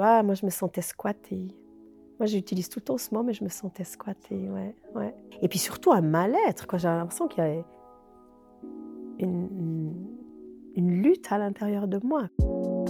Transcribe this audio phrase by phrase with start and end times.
[0.00, 1.48] ah, moi, je me sentais squattée.
[2.18, 5.14] Moi, j'utilise tout le temps ce mot, mais je me sentais squattée, ouais, ouais.
[5.42, 6.78] Et puis surtout un mal-être, quoi.
[6.78, 7.64] J'avais l'impression qu'il y avait
[9.18, 9.92] une,
[10.74, 12.28] une lutte à l'intérieur de moi.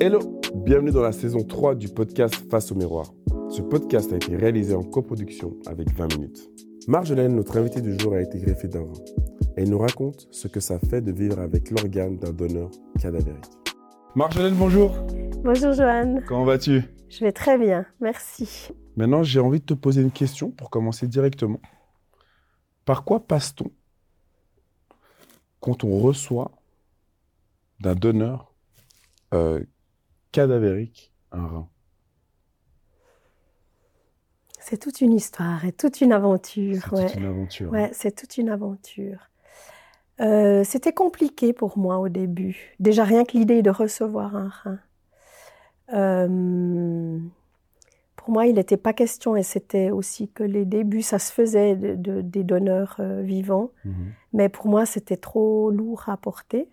[0.00, 0.20] Hello,
[0.54, 3.12] bienvenue dans la saison 3 du podcast Face au miroir.
[3.48, 6.50] Ce podcast a été réalisé en coproduction avec 20 minutes.
[6.88, 8.92] Marjolaine, notre invitée du jour, a été greffée d'un rein.
[9.56, 12.70] Elle nous raconte ce que ça fait de vivre avec l'organe d'un donneur
[13.00, 13.44] cadavérique.
[14.14, 14.94] Marjolaine, bonjour.
[15.42, 16.22] Bonjour Joanne.
[16.26, 16.82] Comment vas-tu?
[17.08, 18.68] Je vais très bien, merci.
[18.96, 21.60] Maintenant, j'ai envie de te poser une question pour commencer directement.
[22.84, 23.70] Par quoi passe-t-on
[25.60, 26.52] quand on reçoit
[27.80, 28.52] d'un donneur
[29.34, 29.62] euh,
[30.32, 31.68] cadavérique un rein?
[34.58, 36.82] C'est toute une histoire et toute une aventure.
[36.82, 37.06] C'est ouais.
[37.06, 37.70] toute une aventure.
[37.70, 39.30] Ouais, c'est toute une aventure.
[40.20, 42.74] Euh, C'était compliqué pour moi au début.
[42.80, 44.80] Déjà rien que l'idée de recevoir un rein.
[45.94, 47.18] Euh,
[48.16, 51.76] pour moi, il n'était pas question, et c'était aussi que les débuts, ça se faisait
[51.76, 54.12] de, de- des donneurs euh, vivants, Mhm.
[54.32, 56.68] mais pour moi, c'était trop lourd à porter.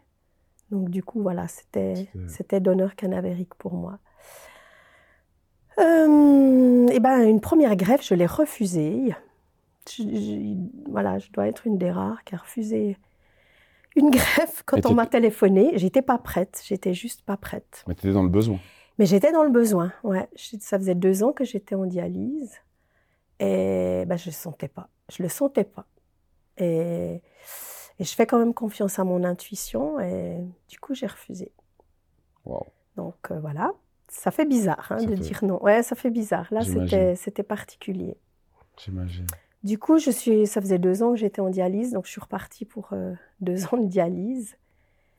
[0.72, 4.00] Donc du coup, voilà, c'était donneur canavérique pour moi.
[5.80, 9.14] Euh, et ben, une première greffe, je l'ai refusée.
[9.90, 12.98] Je- je- voilà, je dois être une des rares qui a refusé
[13.96, 15.72] une greffe quand on m'a téléphoné.
[15.76, 17.84] J'étais pas prête, j'étais juste pas prête.
[17.88, 18.60] Mais tu étais dans le besoin.
[19.00, 20.30] Mais j'étais dans le besoin, ouais.
[20.60, 22.54] Ça faisait deux ans que j'étais en dialyse
[23.40, 24.90] et ben, je ne sentais pas.
[25.12, 25.86] Je le sentais pas.
[26.58, 27.22] Et,
[28.00, 30.38] et je fais quand même confiance à mon intuition et
[30.70, 31.52] du coup, j'ai refusé.
[32.46, 32.62] Waouh.
[32.96, 33.72] Donc euh, voilà,
[34.08, 35.62] ça fait bizarre hein, Ça de fait- dire non.
[35.64, 36.48] Ouais, ça fait bizarre.
[36.52, 36.62] Là,
[37.16, 38.16] c'était particulier.
[38.78, 39.26] J'imagine.
[39.64, 42.22] Du coup, je suis, ça faisait deux ans que j'étais en dialyse, donc je suis
[42.22, 44.56] repartie pour euh, deux ans de dialyse.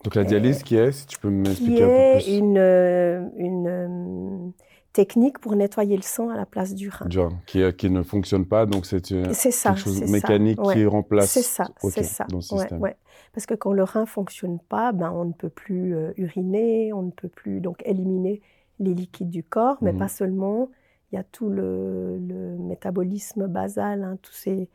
[0.02, 2.28] Donc la dialyse qui est, si tu peux m'expliquer un peu est plus.
[2.36, 4.50] une, euh, une euh,
[4.92, 7.08] technique pour nettoyer le sang à la place du rein.
[7.08, 10.74] Genre, qui, euh, qui ne fonctionne pas, donc c'est euh, quelque chose ça, mécanique ouais.
[10.74, 11.30] qui remplace.
[11.30, 12.24] C'est ça, c'est ça.
[12.28, 12.80] dans le ouais, système.
[12.80, 12.96] ouais.
[13.32, 17.02] Parce que quand le rein fonctionne pas, ben on ne peut plus euh, uriner, on
[17.02, 18.40] ne peut plus donc éliminer
[18.80, 19.98] les liquides du corps, mais Mhm.
[19.98, 20.70] pas seulement.
[21.12, 24.68] Il y a tout le, le métabolisme basal, hein, tous ces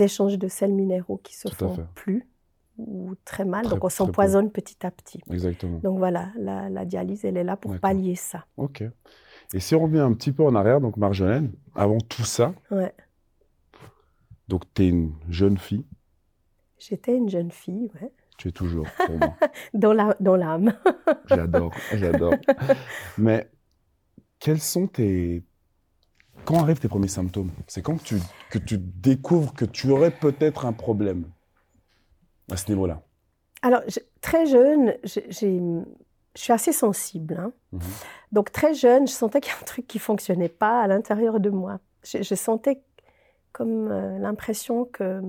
[0.00, 2.26] échanges de sels minéraux qui se Tout font plus
[2.78, 5.20] ou très mal, Très- donc on s'empoisonne petit à petit.
[5.30, 5.78] Exactement.
[5.78, 8.46] Donc voilà, la, la dialyse, elle est là pour pallier ça.
[8.56, 8.82] Ok.
[9.52, 12.92] Et si on revient un petit peu en arrière, donc Marjolaine, avant tout ça, Ouais.
[14.48, 15.84] donc tu es une jeune fille,
[16.78, 19.36] J'étais une jeune fille, ouais, tu es toujours pour moi.
[19.72, 20.74] dans la- dans l'âme.
[21.26, 22.34] J'adore, j'adore.
[23.16, 23.48] Mais
[24.38, 25.44] quels sont tes.
[26.44, 27.50] Quand arrivent tes premiers symptômes?
[27.68, 28.16] C'est quand que tu,
[28.50, 31.24] que tu découvres que tu aurais peut-être un problème?
[32.50, 33.02] À ce niveau-là
[33.62, 35.82] Alors, je- très jeune, j'ai- je
[36.34, 37.36] suis assez sensible.
[37.38, 37.52] hein.
[37.72, 37.80] Mhm.
[38.32, 41.40] Donc, très jeune, je sentais qu'il y a un truc qui fonctionnait pas à l'intérieur
[41.40, 41.80] de moi.
[42.02, 42.82] Je, je sentais
[43.52, 45.22] comme euh, l'impression que,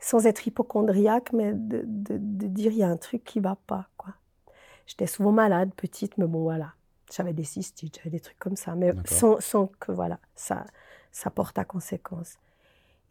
[0.00, 3.56] sans être hypochondriaque, mais de, de- de dire il y a un truc qui va
[3.66, 3.86] pas.
[3.96, 4.14] quoi.
[4.86, 6.72] J'étais souvent malade, petite, mais bon, voilà.
[7.14, 10.64] J'avais des cystites, j'avais des trucs comme ça, mais sans, sans que voilà, ça,
[11.12, 12.36] ça porte à conséquence.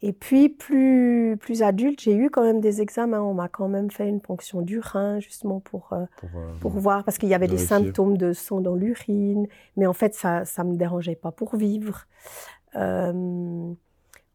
[0.04, 3.20] Et puis, plus, plus adulte, j'ai eu quand même des examens.
[3.20, 6.72] On m'a quand même fait une ponction du rein, justement pour, euh, pour, euh, pour
[6.72, 9.46] voir, parce qu'il y avait des symptômes de sang dans l'urine.
[9.76, 12.06] Mais en fait, ça ne me dérangeait pas pour vivre.
[12.74, 13.72] Euh,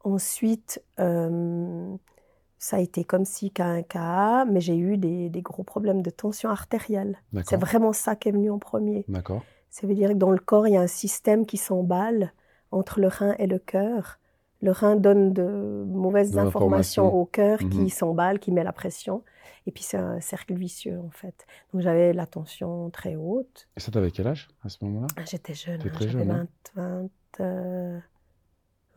[0.05, 6.01] ensuite, ça a été comme si qu'un cas, mais j'ai eu des, des gros problèmes
[6.01, 7.21] de tension artérielle.
[7.43, 9.03] C'est vraiment ça qui est venu en premier.
[9.09, 9.43] D'accord.
[9.69, 12.31] Ça veut dire que dans le corps, il y a un système qui s'emballe
[12.71, 14.17] entre le rein et le cœur.
[14.61, 15.43] Le rein donne de
[15.87, 17.69] mauvaises De informations au cœur Mhm.
[17.69, 19.23] qui s'emballe, qui met la pression.
[19.67, 21.45] Et puis c'est un cercle vicieux en fait.
[21.73, 23.67] Donc j'avais la tension très haute.
[23.77, 25.07] Et ça, t'avais quel âge à ce moment-là?
[25.15, 27.09] Ah, J'étais jeune, hein, très j'avais jeune, hein 20,
[27.39, 27.99] 20, euh,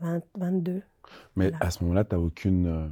[0.00, 0.82] 20, 22.
[1.36, 1.66] Mais Voilà.
[1.66, 2.88] à ce moment-là, tu n'as aucune euh,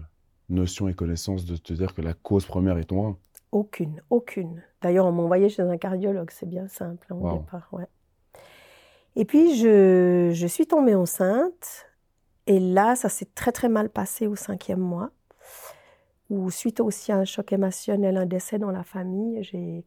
[0.50, 3.19] notion et connaissance de te dire que la cause première est ton rein?
[3.50, 4.62] Aucune, aucune.
[4.83, 7.39] D'ailleurs, on m'a envoyé chez un cardiologue, c'est bien simple hein, au Wow.
[7.39, 7.69] départ.
[7.73, 7.87] Ouais.
[9.17, 11.87] Et puis, je, je suis tombée enceinte.
[12.49, 15.11] Et là, ça s'est très, très mal passé au cinquième mois.
[16.31, 19.85] Où, suite aussi à un choc émotionnel, un décès dans la famille, j'ai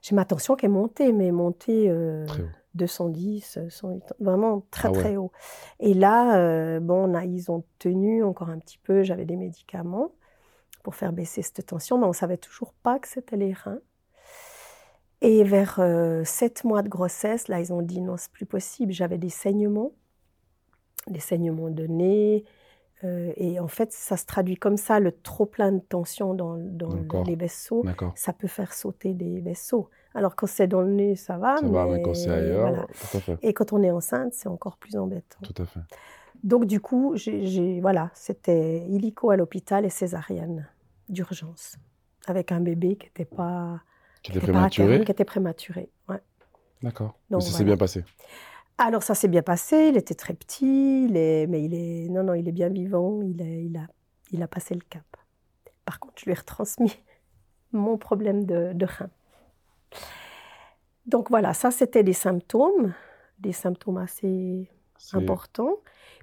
[0.00, 2.48] j'ai ma tension qui est montée, mais montée euh, Très haut.
[2.74, 4.98] 210, 108, vraiment très, Ah ouais.
[4.98, 5.32] très haut.
[5.80, 9.34] Et là, euh, bon, on a- ils ont tenu encore un petit peu, j'avais des
[9.34, 10.12] médicaments
[10.84, 13.80] pour faire baisser cette tension, mais on savait toujours pas que c'était les reins.
[15.20, 18.92] Et vers euh, sept mois de grossesse, là, ils ont dit non, c'est plus possible.
[18.92, 19.90] J'avais des saignements,
[21.10, 22.44] des saignements de nez.
[23.04, 26.54] euh, et en fait, ça se traduit comme ça, le trop plein de tension dans,
[26.54, 27.84] le les vaisseaux,
[28.14, 29.88] ça peut faire sauter des vaisseaux.
[30.14, 31.56] Alors quand c'est dans le nez, ça va.
[31.58, 32.86] Ça mais, va, mais quand c'est ailleurs, voilà.
[32.86, 33.38] tout à fait.
[33.42, 35.38] Et quand on est enceinte, c'est encore plus embêtant.
[35.42, 35.80] Tout à fait.
[36.42, 40.68] Donc du coup, j'ai, voilà, c'était illico à l'hôpital et césarienne
[41.08, 41.76] d'urgence,
[42.26, 43.80] avec un bébé qui n'était pas,
[44.22, 45.90] Qui qui était à terme, prématuré qui était prématuré.
[46.08, 46.20] ouais.
[46.82, 47.18] D'accord.
[47.30, 48.04] Mais Donc, ça s'est bien passé.
[48.78, 52.22] Alors ça s'est bien passé, il était très petit, il est, mais il est, non
[52.22, 53.88] non, il est bien vivant, il, est, il a,
[54.30, 55.02] il a passé le cap.
[55.84, 56.96] Par contre, je lui ai retransmis
[57.72, 59.10] mon problème de, de rein.
[61.06, 62.94] Donc voilà, ça c'était des symptômes,
[63.40, 64.70] des symptômes assez
[65.12, 65.74] importants.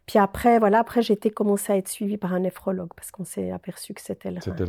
[0.06, 3.26] Puis après, voilà, après j'ai été commencé à être suivie par un néphrologue parce qu'on
[3.26, 4.56] s'est aperçu que c'était le rein.
[4.56, 4.66] Là.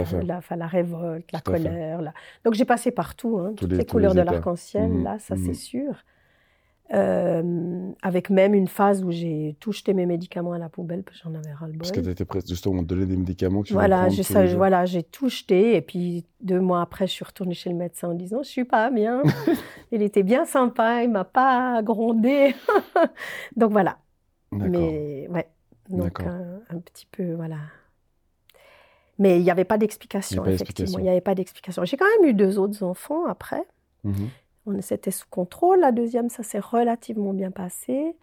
[0.04, 0.22] fait.
[0.56, 2.00] la, révolte, la colère.
[2.02, 2.14] la-
[2.44, 3.38] Donc, j'ai passé partout.
[3.38, 5.44] Hein, toutes les- couleurs les de l'arc-en-ciel, Mhm, là, ça, mhm.
[5.46, 6.04] c'est sûr.
[6.94, 11.16] Euh, avec même une phase où j'ai tout jeté mes médicaments à la poubelle parce
[11.18, 13.66] que j'en avais ras le Parce que tu étais presque justement donné des médicaments que
[13.66, 15.74] tu Voilà, ça, voilà, j'ai tout jeté.
[15.74, 18.64] Et puis, deux mois après, je suis retournée chez le médecin en disant Je suis
[18.64, 19.20] pas bien.
[19.90, 22.54] il était bien sympa, il m'a pas grondé.
[23.56, 23.98] Donc, voilà.
[24.52, 25.48] Mais, ouais.
[25.88, 26.28] Donc, D'accord.
[26.28, 27.58] un, un petit peu, voilà.
[29.18, 30.98] Mais il n'y avait pas d'explication, effectivement.
[30.98, 31.84] Il n'y avait pas d'explication.
[31.84, 33.62] J'ai quand même eu deux autres enfants après.
[34.04, 34.28] Mhm.
[34.66, 35.80] On C'était sous contrôle.
[35.80, 38.16] La deuxième, ça s'est relativement bien passé.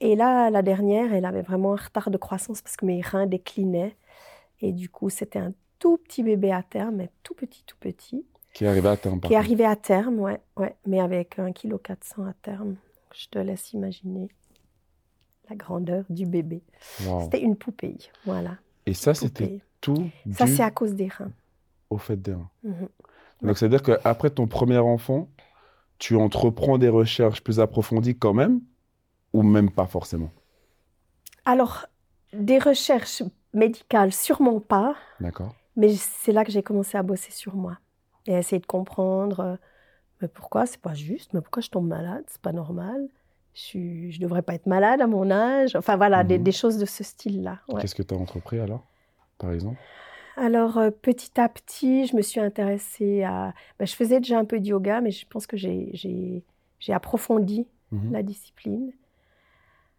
[0.00, 3.26] Et là, la dernière, elle avait vraiment un retard de croissance parce que mes reins
[3.26, 3.96] déclinaient.
[4.60, 8.24] Et du coup, c'était un tout petit bébé à terme, mais tout petit, tout petit,
[8.52, 12.28] Qui arrivé à terme, par qui arrivé à terme, ouais, ouais, mais avec 1,4 kg
[12.28, 12.76] à terme.
[13.14, 14.28] Je te laisse imaginer
[15.50, 16.62] la grandeur du bébé.
[17.04, 17.22] Wow.
[17.22, 18.56] C'était une poupée, voilà.
[18.86, 21.32] Et ça, c'était tout Ça, c'est à cause des reins.
[21.90, 22.50] au fait des reins.
[22.62, 22.88] Mhm.
[23.42, 25.28] Donc, c'est-à-dire qu'après ton premier enfant,
[25.98, 28.60] tu entreprends des recherches plus approfondies quand même,
[29.32, 30.30] ou même pas forcément?
[31.44, 31.86] Alors,
[32.32, 33.22] des recherches
[33.54, 34.94] médicales, sûrement pas.
[35.20, 37.78] D'accord Mais c'est là que j'ai commencé à bosser sur moi
[38.26, 39.56] et à essayer de comprendre euh,
[40.20, 40.66] mais pourquoi?
[40.66, 43.08] C'est pas juste, mais pourquoi je tombe malade, c'est pas normal.
[43.54, 45.74] Je, je devrais pas être malade à mon âge.
[45.76, 46.44] Enfin voilà, des, Mhm.
[46.44, 47.58] des choses de ce style-là.
[47.68, 47.80] ouais.
[47.80, 48.84] Qu'est-ce que tu as entrepris alors,
[49.38, 49.78] par exemple?
[50.36, 53.52] Alors euh, petit à petit, je me suis intéressée à.
[53.78, 56.44] ben, je faisais déjà un peu de yoga, mais je pense que j'ai-
[56.88, 58.12] approfondi Mhm.
[58.12, 58.92] la discipline,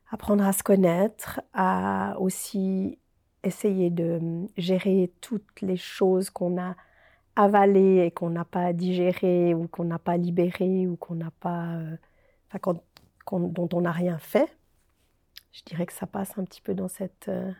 [0.09, 2.97] apprendre à se connaître, à aussi
[3.43, 6.75] essayer de hum, gérer toutes les choses qu'on a
[7.35, 11.75] avalées et qu'on n'a pas digérées ou qu'on n'a pas libérées ou qu'on n'a pas,
[11.75, 11.95] euh,
[12.49, 12.81] enfin, qu'on-
[13.31, 14.49] dont on n'a rien fait.
[15.51, 17.51] Je dirais que ça passe un petit peu dans cette, euh,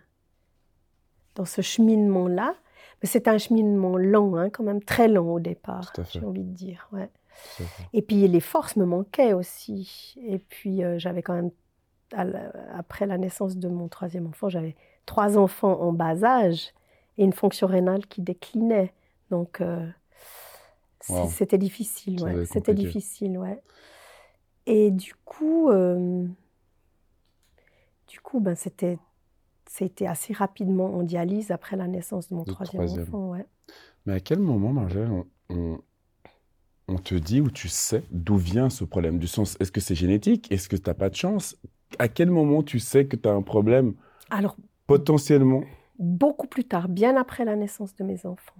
[1.35, 2.55] dans ce cheminement-là.
[3.01, 6.53] Mais c'est un cheminement lent, hein, quand même très lent au départ, j'ai envie de
[6.53, 6.87] dire.
[6.91, 7.09] Ouais.
[7.93, 10.15] Et puis les forces me manquaient aussi.
[10.25, 11.51] Et puis euh, j'avais quand même,
[12.73, 14.75] après la naissance de mon troisième enfant, j'avais
[15.05, 16.73] trois enfants en bas âge
[17.17, 18.93] et une fonction rénale qui déclinait.
[19.29, 19.87] Donc euh,
[21.09, 21.27] Wow.
[21.29, 22.45] c'était difficile, ouais.
[22.45, 23.59] C'était difficile, ouais.
[24.71, 26.25] Et du coup, euh,
[28.07, 28.97] du coup, ben c'était,
[29.67, 33.07] c'était assez rapidement en dialyse après la naissance de mon troisième, troisième.
[33.07, 33.45] enfant, ouais.
[34.05, 35.79] Mais à quel moment, on, on-
[36.87, 39.19] on te dit ou tu sais d'où vient ce problème?
[39.19, 40.51] Du sens, est-ce que c'est génétique?
[40.51, 41.57] Est-ce que tu n'as pas de chance?
[41.99, 43.93] À quel moment tu sais que tu as un problème
[44.29, 44.55] Alors
[44.87, 45.63] potentiellement?
[45.99, 48.55] beaucoup plus tard, bien après la naissance de mes enfants.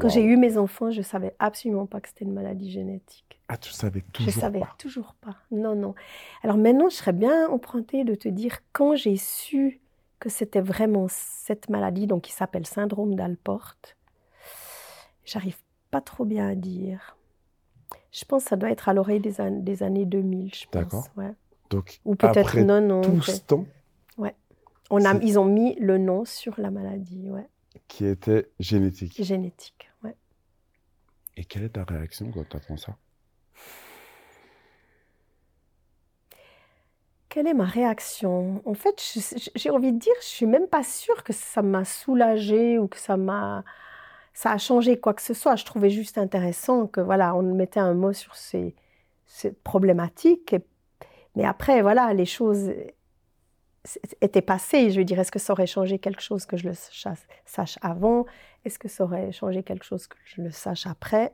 [0.00, 0.14] Quand Wow.
[0.14, 3.40] j'ai eu mes enfants, je savais absolument pas que c'était une maladie génétique.
[3.48, 4.74] Ah, tu savais je toujours savais pas.
[4.78, 5.36] toujours pas.
[5.50, 5.94] Non, non.
[6.42, 9.80] Alors maintenant, je serais bien empruntée de te dire quand j'ai su
[10.20, 13.74] que c'était vraiment cette maladie, donc qui s'appelle syndrome d'Alport.
[15.24, 15.56] J'arrive
[15.90, 17.16] pas trop bien à dire.
[18.12, 20.72] Je pense que ça doit être à l'oreille des, des, années 2000, je pense.
[20.72, 21.08] D'accord.
[21.16, 21.32] Ouais.
[21.70, 23.00] Donc, Ou peut-être non, non.
[23.02, 23.64] tout je- ce temps
[24.92, 27.48] On a, c'est- ils ont mis le nom sur la maladie, ouais.
[27.86, 29.22] qui était génétique.
[29.22, 29.89] Génétique, ouais.
[31.40, 32.98] Et quelle est ta réaction quand tu apprends ça?
[37.30, 38.60] Quelle est ma réaction?
[38.66, 39.02] En fait,
[39.54, 42.98] j'ai envie de dire, je suis même pas sûre que ça m'a soulagée ou que
[42.98, 43.64] ça m'a,
[44.34, 45.56] ça a changé quoi que ce soit.
[45.56, 48.74] Je trouvais juste intéressant que voilà, on mettait un mot sur ces,
[49.64, 50.54] problématiques.
[51.36, 52.70] Mais après, voilà, les choses
[54.20, 54.90] étaient passées.
[54.90, 56.74] Je veux dire, est-ce que ça aurait changé quelque chose que je le
[57.44, 58.26] sache, avant?
[58.64, 61.32] Est-ce que ça aurait changé quelque chose que je le sache après?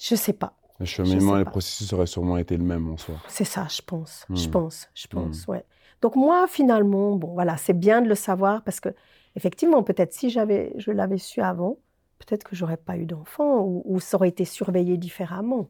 [0.00, 0.54] Je sais pas.
[0.80, 3.14] Le cheminement et le processus auraient sûrement été le même en soi.
[3.28, 4.26] C'est ça, je pense.
[4.30, 4.50] Je Hmm.
[4.50, 5.64] pense, je pense, ouais.
[6.02, 8.88] Donc moi, finalement, bon, voilà, c'est bien de le savoir parce que,
[9.36, 11.78] effectivement, peut-être si j'avais, je l'avais su avant,
[12.18, 15.68] peut-être que j'aurais pas eu d'enfant ou, ou ça aurait été surveillé différemment.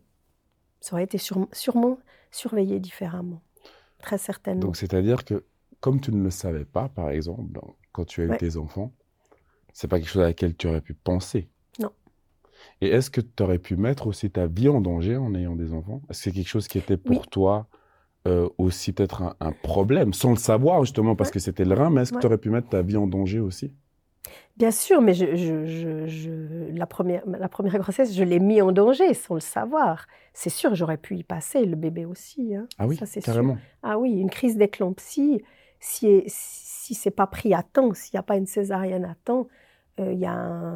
[0.80, 1.98] Ça aurait été sur- sûrement
[2.30, 3.42] surveillé différemment,
[3.98, 4.60] très certainement.
[4.62, 5.44] Donc, c'est-à-dire que,
[5.84, 8.38] comme tu ne le savais pas, par exemple, dans- quand tu as eu Ouais.
[8.38, 8.90] tes enfants,
[9.74, 11.50] c'est pas quelque chose à laquelle tu aurais pu penser.
[11.78, 11.90] Non.
[12.80, 15.74] Et est-ce que tu aurais pu mettre aussi ta vie en danger en ayant des
[15.74, 16.00] enfants?
[16.08, 17.28] Est-ce que c'est quelque chose qui était pour Oui.
[17.30, 17.66] toi
[18.26, 21.34] euh, aussi peut-être un, un problème, sans le savoir justement parce Ouais.
[21.34, 23.40] que c'était le rein, mais est-ce que tu aurais pu mettre ta vie en danger
[23.40, 23.74] aussi?
[24.56, 28.62] Bien sûr, mais je, je- je- je- la, première, la première grossesse, je l'ai mis
[28.62, 30.06] en danger sans le savoir.
[30.32, 32.54] C'est sûr, j'aurais pu y passer, le bébé aussi.
[32.54, 32.66] hein.
[32.78, 33.32] Ah oui, Ça, c'est sûr.
[33.34, 33.58] carrément.
[33.82, 35.42] Ah oui, une crise d'éclampsie,
[35.86, 39.48] si, si c'est pas pris à temps, s'il n'y a pas une césarienne à temps,
[40.00, 40.74] euh, il y a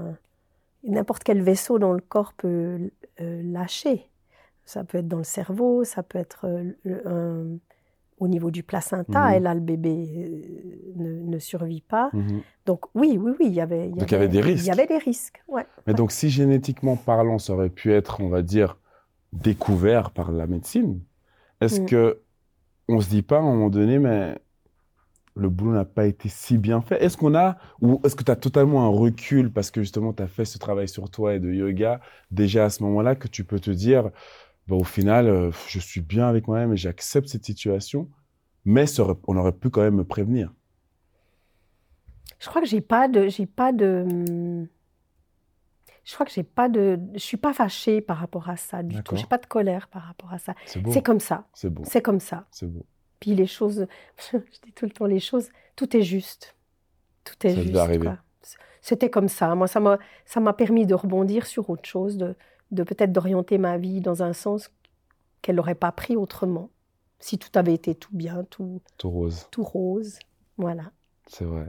[0.85, 4.11] n'importe quel vaisseau dans le corps peut euh, lâcher.
[4.65, 6.47] Ça peut être dans le cerveau, ça peut être
[6.87, 7.57] euh,
[8.21, 9.35] au niveau du placenta, Mhm.
[9.35, 9.95] et là le bébé
[10.97, 12.11] ne, ne survit pas.
[12.13, 12.43] Mhm.
[12.67, 13.93] Donc oui, oui, oui, il y avait, y
[14.29, 14.65] des risques.
[14.65, 15.65] Il y avait des risques, ouais.
[15.87, 15.97] Mais Ouais.
[15.97, 18.77] donc, si génétiquement parlant, ça aurait pu être, on va dire,
[19.33, 21.01] découvert par la médecine,
[21.61, 21.87] est-ce Mm.
[21.87, 22.21] que
[22.89, 24.39] on se dit pas à un moment donné, mais
[25.39, 28.31] le boulot n'a pas été si bien fait Est-ce qu'on a, ou est-ce que tu
[28.31, 31.41] as totalement un recul parce que justement tu as fait ce travail sur toi et
[31.41, 34.11] de yoga déjà à ce moment-là que tu peux te dire,
[34.67, 38.09] bah, au final, euh, je suis bien avec moi-même et j'accepte cette situation,
[38.65, 40.53] mais ça aurait- on aurait pu quand même me prévenir?
[42.41, 44.07] Je crois que j'ai pas de, j'ai pas de,
[46.05, 48.97] je crois que j'ai pas de, je suis pas fâchée par rapport à ça du
[49.03, 49.17] tout.
[49.17, 50.55] J'ai pas de colère par rapport à ça.
[50.93, 51.47] C'est comme ça,
[51.85, 52.47] c'est comme ça.
[52.51, 52.87] C'est beau.
[53.21, 53.87] Puis les choses,
[54.33, 56.57] je dis tout le temps les choses, tout est juste,
[57.25, 57.75] tout est Ça juste.
[58.81, 59.55] C'était comme ça.
[59.55, 62.37] Moi, ça m'a, ça m'a permis de rebondir sur autre chose, de,
[62.71, 64.71] de peut-être d'orienter ma vie dans un sens
[65.43, 66.71] qu'elle n'aurait pas pris autrement.
[67.19, 69.49] Si tout avait été tout bien, tout, Tout rose.
[69.51, 70.19] tout rose,
[70.57, 70.93] voilà.
[71.27, 71.67] C'est vrai.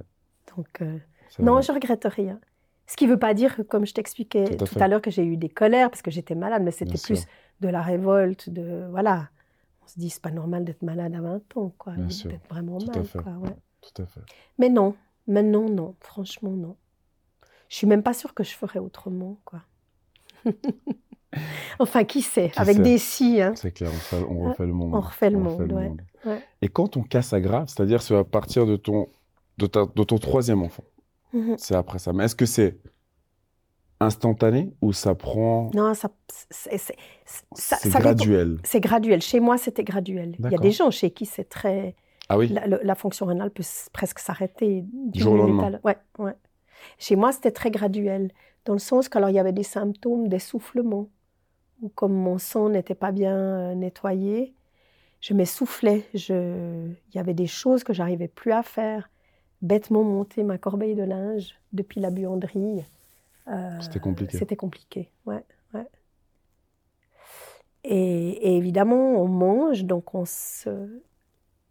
[0.56, 0.98] Donc euh,
[1.40, 1.64] non, vrai.
[1.64, 2.40] je regrette rien.
[2.86, 5.24] Ce qui ne veut pas dire, que, comme je t'expliquais Tout à l'heure, que j'ai
[5.24, 7.28] eu des colères parce que j'étais malade, mais c'était plus sûr.
[7.62, 9.30] de la révolte, de voilà.
[9.90, 11.94] On se dit, c'est pas normal d'être malade à 20 ans, quoi.
[11.94, 12.30] Bien sûr.
[12.30, 13.20] D'être vraiment Tout à mal, fait.
[13.24, 13.32] quoi.
[13.34, 13.56] ouais.
[13.82, 14.22] Tout à fait.
[14.60, 15.96] Mais non, maintenant, non.
[16.00, 16.76] Franchement, non.
[17.70, 19.62] Je suis même pas sûre que je ferais autrement, quoi.
[21.80, 22.50] enfin, qui sait?
[22.52, 22.84] Qui Avec sait?
[22.84, 23.54] des si, hein.
[23.56, 24.96] C'est clair, on refait, on refait le monde.
[24.96, 25.92] on refait le monde, ouais.
[26.26, 26.44] Ouais.
[26.62, 29.08] Et quand ton cas s'aggrave, c'est-à-dire c'est à partir de ton,
[29.58, 30.84] de, ta- de ton troisième enfant,
[31.34, 31.56] Mhm.
[31.58, 32.14] c'est après ça.
[32.14, 32.78] Mais est-ce que c'est
[34.00, 35.72] instantané ou ça prend...
[35.74, 36.10] Non, ça,
[36.50, 36.80] c'est,
[37.90, 38.60] graduel.
[38.64, 39.22] C'est graduel.
[39.22, 40.36] Chez moi, c'était graduel.
[40.40, 41.96] Il y a des gens chez qui c'est très.
[42.30, 45.80] Ah oui La, fonction rénale peut presque s'arrêter du jour au lendemain.
[45.84, 46.36] Ouais, ouais.
[46.98, 48.32] Chez moi, c'était très graduel,
[48.66, 51.10] dans le sens qu'alors il y avait des symptômes d'essoufflement,
[51.82, 54.54] ou comme mon sang n'était pas bien euh, nettoyé,
[55.22, 56.06] je m'essoufflais.
[56.14, 56.88] Je...
[57.12, 59.10] Il y avait des choses que j'arrivais plus à faire.
[59.62, 62.86] Bêtement monter ma corbeille de linge depuis la buanderie.
[63.50, 64.38] Euh, C'était compliqué.
[64.38, 65.88] C'était compliqué, ouais, ouais.
[67.84, 71.02] Et, et évidemment, on mange, donc on se,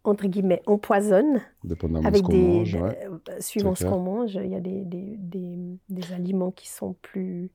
[0.03, 2.75] entre guillemets, empoisonne Dépendamment de ce avec qu'on des, mange.
[2.75, 3.07] ouais.
[3.07, 5.57] euh, suivant C'est ce qu'on mange, il y a des, des, des,
[5.89, 7.51] des aliments qui sont plus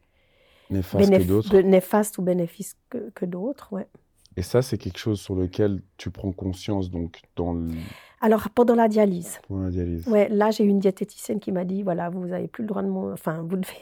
[0.70, 3.72] que néfastes ou bénéfiques que, que d'autres.
[3.72, 3.86] Ouais.
[4.36, 7.68] Et ça, c'est quelque chose sur lequel tu prends conscience donc dans le,
[8.20, 10.06] Alors, pendant la dialyse, pour la dialyse.
[10.08, 12.82] ouais, là, j'ai eu une diététicienne qui m'a dit, voilà, vous n'avez plus le droit
[12.82, 13.74] de manger, enfin, vous devez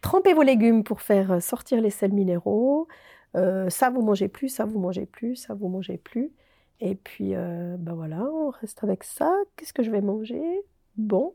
[0.00, 2.88] tremper vos légumes pour faire sortir les sels minéraux.
[3.36, 6.32] Euh, ça, vous mangez plus, ça, vous mangez plus, ça, vous mangez plus.
[6.80, 9.34] Et puis, euh, ben voilà, on reste avec ça.
[9.56, 10.62] Qu'est-ce que je vais manger?
[10.96, 11.34] Bon.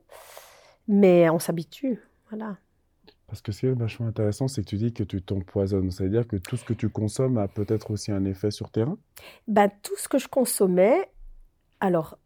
[0.87, 1.99] Mais on s'habitue,
[2.29, 2.57] voilà.
[3.27, 5.91] Parce que ce qui est vachement intéressant, c'est que tu dis que tu t'empoisonnes.
[5.91, 8.97] C'est-à-dire que tout ce que tu consommes a peut-être aussi un effet sur tes reins?
[9.47, 11.09] Ben, tout ce que je consommais,
[11.79, 12.17] alors,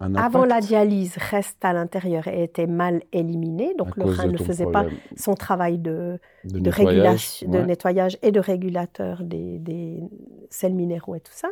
[0.00, 3.74] avant la dialyse, reste à l'intérieur et était mal éliminé.
[3.76, 4.86] Donc le rein ne faisait pas
[5.16, 6.70] son travail de, de, de,
[7.60, 10.02] nettoyage, de et de régulateur des, des
[10.50, 11.48] sels minéraux et tout ça.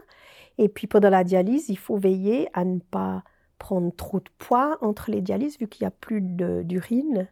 [0.59, 3.25] Et puis pendant la dialyse, il faut veiller à ne pas
[3.59, 7.29] prendre trop de poids entre les dialyses, vu qu'il n'y a plus d'urine.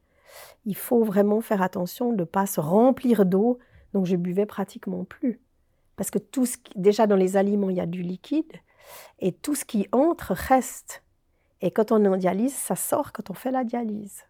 [0.64, 3.59] Il faut vraiment faire attention de ne pas se remplir d'eau.
[3.92, 5.40] Donc je buvais pratiquement plus.
[5.97, 8.52] Parce que tout ce qui, déjà dans les aliments, il y a du liquide.
[9.21, 11.03] Et tout ce qui entre reste.
[11.64, 14.25] Et quand on est en dialyse, ça sort quand on fait la dialyse.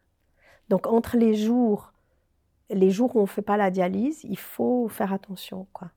[0.69, 1.93] Donc entre les jours,
[2.71, 5.67] les jours où on ne fait pas la dialyse, il faut faire attention.
[5.73, 5.91] Quoi.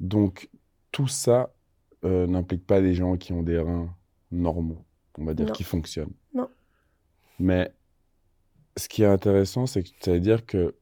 [0.00, 0.48] Donc,
[0.92, 1.52] tout ça
[2.06, 3.94] euh, n'implique pas des gens qui ont des reins
[4.32, 4.82] normaux,
[5.18, 5.52] on va dire, Non.
[5.52, 6.14] qui fonctionnent.
[6.32, 6.48] Non.
[7.38, 7.70] Mais
[8.78, 10.74] ce qui est intéressant, c'est que ça veut dire que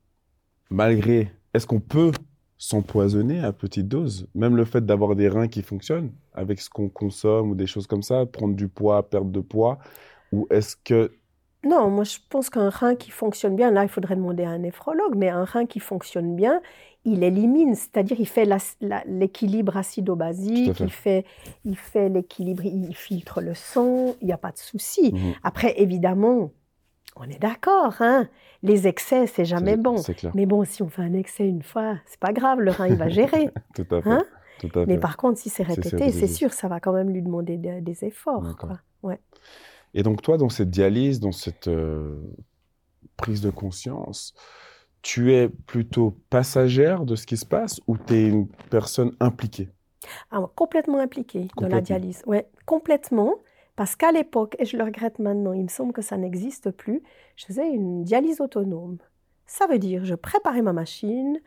[0.71, 2.13] malgré, est-ce qu'on peut
[2.63, 6.89] s'empoisonner à petite dose, même le fait d'avoir des reins qui fonctionnent avec ce qu'on
[6.89, 9.81] consomme ou des choses comme ça, prendre du poids, perdre de poids,
[10.31, 11.11] ou est-ce que
[11.65, 14.59] Non, moi je pense qu'un rein qui fonctionne bien, là il faudrait demander à un
[14.59, 16.61] néphrologue, mais un rein qui fonctionne bien,
[17.05, 18.49] il élimine, c'est-à-dire il fait
[19.09, 21.25] l'équilibre acido-basique, il fait,
[21.65, 25.11] il fait l'équilibre, il filtre le sang, il n'y a pas de souci.
[25.13, 25.35] Mhm.
[25.43, 26.53] Après, évidemment,
[27.17, 28.29] on est d'accord, hein,
[28.63, 30.03] les excès c'est jamais bon.
[30.03, 32.89] Clair, Mais bon, si on fait un excès une fois, c'est pas grave, le rein
[32.89, 33.51] il va gérer.
[33.75, 34.11] tout à fait.
[34.11, 34.25] Hein
[34.59, 35.01] tout à Mais fait.
[35.01, 38.05] par contre, si c'est répété, c'est sûr, ça va quand même lui demander de- des
[38.05, 38.57] efforts.
[38.59, 38.79] Quoi.
[39.03, 39.19] Ouais.
[39.95, 42.17] Et donc toi, dans cette dialyse, dans cette euh,
[43.17, 44.35] prise de conscience,
[45.03, 49.69] tu es plutôt passagère de ce qui se passe ou tu es une personne impliquée?
[50.31, 52.23] Ah, complètement impliqué dans la dialyse.
[52.27, 53.37] Ouais, complètement.
[53.77, 57.03] Parce qu'à l'époque, et je le regrette maintenant, il me semble que ça n'existe plus,
[57.37, 58.99] je faisais une dialyse autonome.
[59.47, 61.41] Ça veut dire, je préparais ma machine,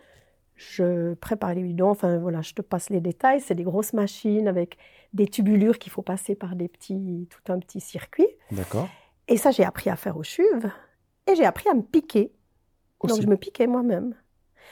[0.56, 3.42] je préparais les bidons, enfin voilà, je te passe les détails.
[3.42, 4.78] C'est des grosses machines avec
[5.14, 8.28] des tubulures qu'il faut passer par des petits, tout un petit circuit.
[8.52, 8.90] D'accord
[9.28, 10.72] Et ça, j'ai appris à faire au chuve.
[11.28, 12.32] Et j'ai appris à me piquer.
[13.04, 14.16] Donc je me piquais moi-même.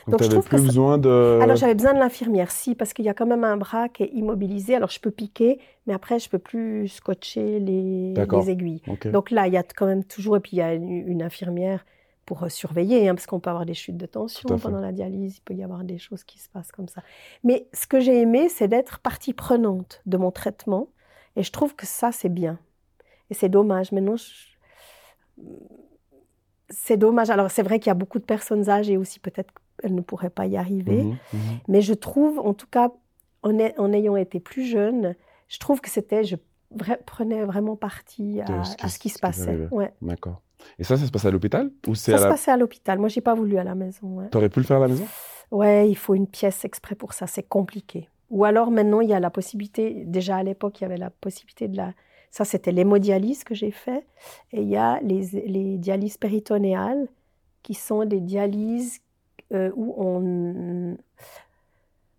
[0.07, 1.39] Donc, tu je n'avais plus ça- besoin de...
[1.41, 4.03] Alors j'avais besoin de l'infirmière, si, parce qu'il y a quand même un bras qui
[4.03, 4.75] est immobilisé.
[4.75, 8.13] Alors je peux piquer, mais après je peux plus scotcher les,
[8.49, 8.81] aiguilles.
[9.11, 11.85] Donc là, il y a quand même toujours, et puis il y a une, infirmière
[12.25, 15.37] pour euh, surveiller, hein, parce qu'on peut avoir des chutes de tension pendant la dialyse,
[15.37, 17.01] il peut y avoir des choses qui se passent comme ça.
[17.43, 20.87] Mais ce que j'ai aimé, c'est d'être partie prenante de mon traitement,
[21.35, 22.59] et je trouve que ça, c'est bien.
[23.29, 23.91] Et c'est dommage.
[23.91, 24.53] Maintenant, je-
[26.69, 27.29] c'est dommage.
[27.29, 30.29] Alors c'est vrai qu'il y a beaucoup de personnes âgées aussi, peut-être qu'elles ne pourraient
[30.29, 31.03] pas y arriver.
[31.03, 31.39] Mhm, mhm.
[31.67, 32.91] Mais je trouve, en tout cas,
[33.43, 35.15] en, ay- en ayant été plus jeune,
[35.49, 36.35] je trouve que c'était, je
[36.75, 39.67] vra- prenais vraiment parti à, ce qui à ce qui s- se qui passait.
[39.71, 39.91] Ouais.
[40.01, 40.41] D'accord.
[40.79, 42.29] Et ça, ça se passe à l'hôpital ou Ça à se la...
[42.29, 42.97] passait à l'hôpital.
[42.97, 44.07] Moi, j'ai pas voulu à la maison.
[44.19, 44.29] Ouais.
[44.29, 45.05] T'aurais pu le faire à la maison?
[45.51, 47.27] Ouais, il faut une pièce exprès pour ça.
[47.27, 48.07] C'est compliqué.
[48.29, 50.03] Ou alors maintenant, il y a la possibilité.
[50.05, 51.93] Déjà à l'époque, il y avait la possibilité de la.
[52.31, 54.07] Ça, c'était l'hémodialyse que j'ai fait.
[54.53, 57.07] Et il y a les, les dialyses péritonéales,
[57.61, 58.99] qui sont des dialyses
[59.53, 60.97] euh, où on,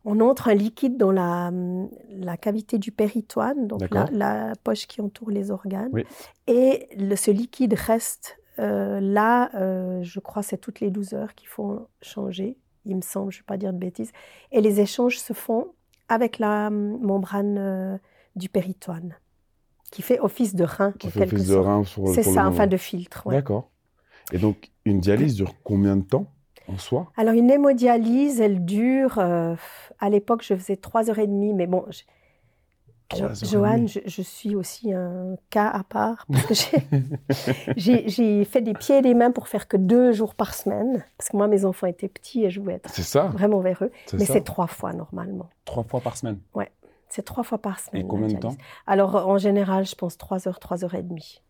[0.04, 1.50] on entre un liquide dans la,
[2.10, 5.90] la cavité du péritoine, donc la, poche qui entoure les organes.
[5.92, 6.04] Oui.
[6.46, 11.34] Et le- ce liquide reste euh, là, euh, je crois, c'est toutes les 12 heures
[11.34, 14.12] qu'il faut changer, il me semble, je ne vais pas dire de bêtises.
[14.52, 15.68] Et les échanges se font
[16.08, 17.98] avec la hum, membrane euh,
[18.36, 19.16] du péritoine,
[19.90, 22.66] qui fait office de rein, Qui fait office de rein pour, C'est le ça, enfin
[22.66, 23.26] de filtre.
[23.26, 23.36] ouais.
[23.36, 23.70] D'accord.
[24.32, 26.26] Et donc, une dialyse dure combien de temps?
[26.68, 29.18] En soi Alors, une hémodialyse, elle dure.
[29.18, 29.54] euh,
[30.00, 31.84] à l'époque, je faisais 3h30, mais bon.
[31.90, 33.48] Jo- 3h30.
[33.50, 36.26] Joanne, je, je suis aussi un cas à part
[37.76, 41.28] j'ai- fait des pieds et des mains pour faire que deux jours par semaine parce
[41.30, 43.90] que moi mes enfants étaient petits et je voulais être ça vraiment vers eux.
[44.14, 45.48] Mais c'est trois fois normalement.
[45.64, 46.38] Trois fois par semaine.
[47.10, 48.04] C'est trois fois par semaine.
[48.04, 48.56] Et combien de temps?
[48.86, 51.42] Alors en général, je pense trois heures, trois heures et demie.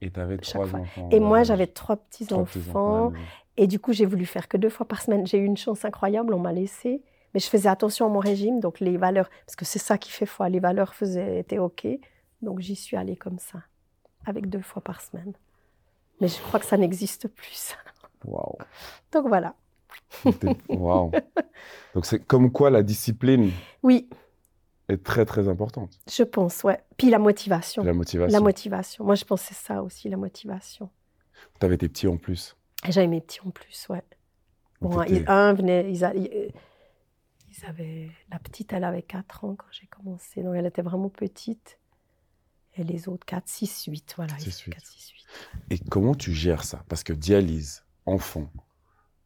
[0.00, 1.08] Et tu avais trois enfants.
[1.10, 2.60] Et en moi, j'avais trois petits Trois petits
[3.56, 5.26] Et du coup, j'ai voulu faire que deux fois par semaine.
[5.26, 7.02] J'ai eu une chance incroyable, on m'a laissé.
[7.34, 10.10] Mais je faisais attention à mon régime, donc les valeurs, parce que c'est ça qui
[10.10, 11.86] fait foi, les valeurs faisaient, étaient OK.
[12.42, 13.62] Donc j'y suis allée comme ça,
[14.26, 15.32] avec deux fois par semaine.
[16.20, 17.74] Mais je crois que ça n'existe plus.
[18.24, 18.58] Waouh.
[19.12, 19.54] Donc voilà.
[20.68, 21.10] Waouh.
[21.94, 23.50] Donc, c'est comme quoi la discipline
[23.82, 24.08] Oui,
[24.88, 25.98] est très, très importante.
[26.10, 26.78] je pense, ouais.
[26.96, 27.82] Puis la motivation.
[27.82, 28.32] La motivation.
[28.32, 29.04] La motivation.
[29.04, 30.90] Moi, je c'est ça aussi, la motivation.
[31.58, 32.56] Tu avais tes petits en plus.
[32.88, 34.02] J'avais mes petits en plus, ouais.
[34.80, 36.48] Bon, un venait, ils, a- ils- euh,
[37.48, 41.08] ils avaient, la petite, elle avait 4 ans quand j'ai commencé, donc elle était vraiment
[41.08, 41.78] petite.
[42.76, 44.32] Et les autres, 4, 6, 8, voilà.
[44.38, 44.72] ils- 6, 8.
[44.72, 45.26] 4, 6, 8.
[45.70, 46.84] Et comment tu gères ça?
[46.88, 48.50] Parce que dialyse, enfant,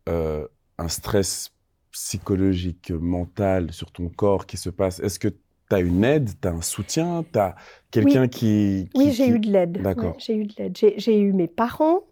[0.09, 0.47] euh,
[0.79, 1.53] un stress
[1.93, 5.29] psychologique, mental sur ton corps qui se passe, est-ce que
[5.71, 7.57] as une aide, tu as un soutien, tu as
[7.91, 9.81] quelqu'un qui, Oui, j'ai qui- eu de l'aide.
[9.83, 10.13] D'accord.
[10.13, 10.77] Ouais, j'ai eu de l'aide.
[10.77, 12.03] J'ai eu mes parents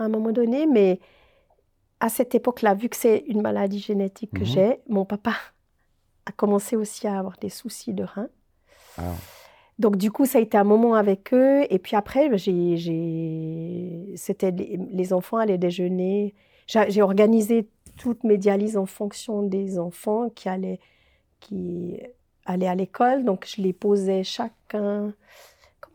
[0.00, 0.98] à un moment donné, mais
[2.00, 4.44] à cette époque-là, vu que c'est une maladie génétique que Mhm.
[4.46, 5.34] j'ai, mon papa
[6.26, 8.28] a commencé aussi à avoir des soucis de reins.
[8.98, 9.14] Ah,
[9.78, 11.64] Donc, du coup, ça a été un moment avec eux.
[11.70, 16.34] Et puis après, ben, j'ai, c'était les, les enfants allaient déjeuner.
[16.66, 20.80] J'ai, j'ai organisé toutes mes dialyses en fonction des enfants qui allaient,
[21.40, 21.98] qui
[22.46, 23.24] allaient à l'école.
[23.24, 25.12] Donc, je les posais chacun.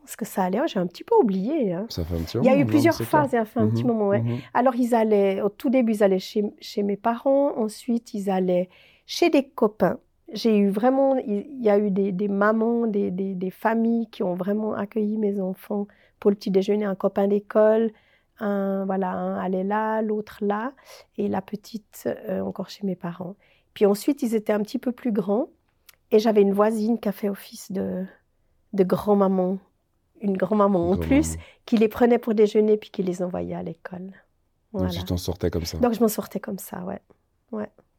[0.06, 1.74] Est-ce que ça allait Oh, J'ai un petit peu oublié.
[1.74, 1.86] hein.
[1.90, 3.68] ça fait un petit Il y a eu plusieurs phases, il y a fait un
[3.70, 4.22] petit Mhm, moment, ouais.
[4.22, 4.38] mhm.
[4.54, 7.58] Alors, ils allaient, au tout début, ils allaient chez, chez mes parents.
[7.58, 8.70] Ensuite, ils allaient
[9.06, 9.98] chez des copains.
[10.34, 14.08] J'ai eu vraiment, il il y a eu des, des mamans, des, des, des familles
[14.10, 15.88] qui ont vraiment accueilli mes enfants
[16.20, 16.86] pour le petit déjeuner.
[16.86, 17.92] Un copain d'école,
[18.40, 20.74] un, voilà, un allait là, l'autre là,
[21.18, 23.36] et la petite euh, encore chez mes parents.
[23.76, 25.48] Puis ensuite, ils étaient un petit peu plus grands,
[26.12, 28.04] et j'avais une voisine qui a fait office de,
[28.74, 29.58] de grand-maman,
[30.22, 34.02] une grand-maman en plus, qui les prenait pour déjeuner puis qui les envoyait à l'école.
[34.74, 34.90] Donc Voilà.
[34.90, 35.78] tu t'en sortais comme ça.
[35.78, 37.00] Donc je m'en sortais comme ça, ouais.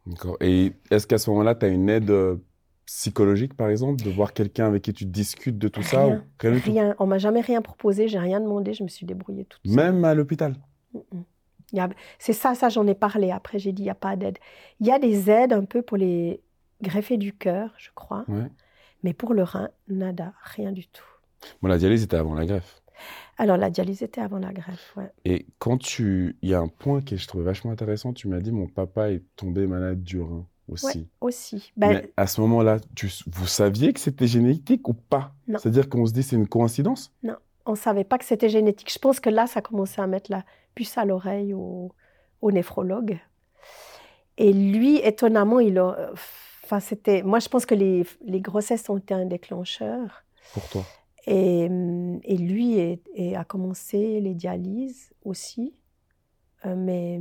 [0.07, 0.37] D'accord.
[0.41, 2.37] Et est-ce qu'à ce moment-là, tu as une aide euh,
[2.85, 6.17] psychologique, par exemple, de voir quelqu'un avec qui tu discutes de tout ça Rien.
[6.17, 6.71] ou rien du tout?
[6.71, 9.75] Rien, on m'a jamais rien proposé, j'ai rien demandé, je me suis débrouillée toute seule.
[9.75, 10.55] Même à l'hôpital?
[10.95, 11.79] Mm, mm.
[11.81, 11.89] A-
[12.21, 13.33] C'est ça, ça j'en ai parlé.
[13.33, 14.39] Après j'ai dit il n'y a pas d'aide.
[14.79, 16.41] Il y a des aides un peu pour les
[16.81, 18.47] greffés du cœur, je crois, Ouais.
[19.03, 21.03] mais pour le rein, nada, rien du tout.
[21.63, 22.83] Bon, la dialyse était avant la greffe.
[23.39, 25.11] Alors la dialyse était avant la greffe, ouais.
[25.25, 26.37] Et quand tu.
[26.41, 28.13] Il y a un point que je trouvais vachement intéressant.
[28.13, 31.09] Tu m'as dit mon papa est tombé malade du rein aussi.
[31.21, 31.73] Aussi.
[31.77, 33.11] Ben, Mais à ce moment-là, tu...
[33.27, 35.35] vous saviez que c'était génétique ou pas?
[35.49, 35.59] Non.
[35.59, 37.13] C'est-à-dire qu'on se dit c'est une coïncidence?
[37.67, 38.93] On ne savait pas que c'était génétique.
[38.93, 40.45] Je pense que là, ça commençait à mettre la
[40.75, 41.93] puce à l'oreille au,
[42.41, 43.19] au néphrologue.
[44.39, 46.11] Et lui, étonnamment, il a...
[46.65, 47.23] Enfin, c'était...
[47.23, 50.25] Moi, je pense que les, les grossesses ont été un déclencheur.
[50.53, 50.85] pour toi
[51.27, 55.75] Et, hum, et lui est- a commencé les dialyses aussi.
[56.65, 57.21] Euh, mais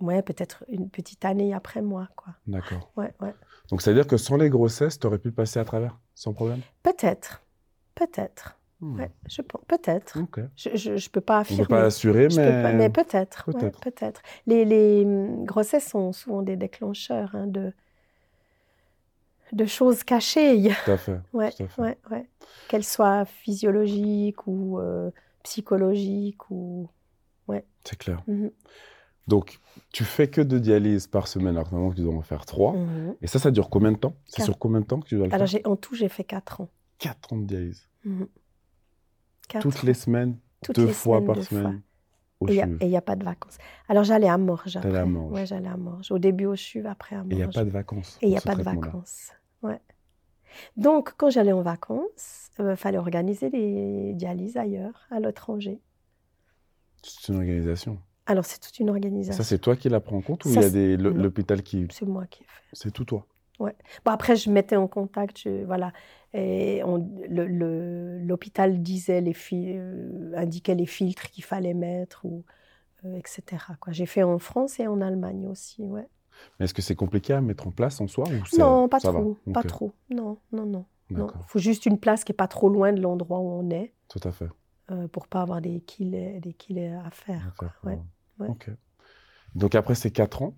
[0.00, 2.34] ouais, peut-être une petite année après moi, quoi.
[2.46, 2.90] D'accord.
[2.96, 3.34] Ouais, ouais.
[3.70, 6.32] Donc ça veut dire que sans les grossesses, tu aurais pu passer à travers sans
[6.32, 6.60] problème?
[6.82, 7.42] Peut-être.
[7.94, 8.58] Peut-être.
[8.80, 8.98] Hmm.
[9.00, 9.62] Ouais, je pense.
[9.66, 10.18] Peut-être.
[10.20, 10.40] Ok.
[10.56, 11.62] Je ne peux pas On affirmer.
[11.62, 12.62] peut pas assurer, peux mais.
[12.62, 13.44] pas- mais peut-être.
[13.48, 13.80] ouais, peut-être.
[13.80, 14.22] peut-être.
[14.46, 17.72] Les, les, hum, grossesses sont souvent des déclencheurs hein, de,
[19.52, 20.70] de choses cachées.
[20.84, 21.20] Tout à fait.
[21.32, 22.28] Ouais, ouais, ouais.
[22.68, 25.10] Qu'elles soient physiologiques ou euh,
[25.42, 26.88] psychologiques ou.
[27.84, 28.20] C'est clair.
[28.26, 28.50] Mhm.
[29.28, 29.60] Donc,
[29.92, 32.72] tu fais que deux dialyses par semaine, alors normalement, tu dois en faire trois.
[32.72, 33.14] Mhm.
[33.22, 34.16] Et ça, ça dure combien de temps?
[34.26, 34.44] C'est Quatre.
[34.46, 35.60] sur combien de temps que tu dois le Alors, faire?
[35.60, 36.68] j'ai- en tout, j'ai fait 4 ans.
[36.98, 37.88] Quatre ans de dialyse.
[38.04, 38.26] Mhm.
[39.48, 39.80] Quatre Toutes ans.
[39.86, 41.82] les semaines, Toutes deux les fois semaines, par deux semaine.
[42.40, 43.56] Au Et il n'y a, pas de vacances.
[43.88, 44.94] Alors, j'allais à Morges après.
[44.94, 45.32] À Morges.
[45.32, 46.12] Ouais, j'allais à Morges.
[46.12, 47.32] Au début au CHUV, après à Morges.
[47.32, 48.18] Et il n'y a pas de vacances.
[48.20, 49.32] Et il n'y a pas de vacances.
[49.62, 49.80] Ouais.
[50.76, 55.80] Donc, quand j'allais en vacances, il fallait organiser les dialyses ailleurs, à l'étranger.
[57.02, 57.98] C'est une organisation.
[58.26, 59.42] Alors, c'est toute une organisation.
[59.42, 61.86] ça, c'est toi qui la prends en compte ou Ça, il y a l'hôpital qui.
[61.90, 62.62] C'est moi qui ai fait.
[62.72, 63.26] C'est tout toi
[63.58, 63.72] Bon,
[64.12, 65.92] après, je mettais en contact, je- voilà.
[66.34, 66.82] Et
[67.28, 72.44] l'hôpital disait les euh, indiquait les filtres qu'il fallait mettre, ou,
[73.04, 73.42] euh, etc.
[73.88, 76.08] J'ai fait en France et en Allemagne aussi, ouais.
[76.58, 79.38] Mais est-ce que c'est compliqué à mettre en place en soi ou Non, pas trop,
[79.54, 79.92] pas trop.
[80.10, 80.84] Non, non, non.
[81.08, 83.94] D'accord, faut juste une place qui est pas trop loin de l'endroit où on est.
[84.08, 84.48] tout à fait.
[84.90, 87.54] euh, pour pas avoir des kills, des kills à faire.
[87.58, 87.72] quoi.
[87.84, 87.98] Ouais,
[88.40, 88.48] ouais.
[89.54, 90.54] Donc après ces quatre ans,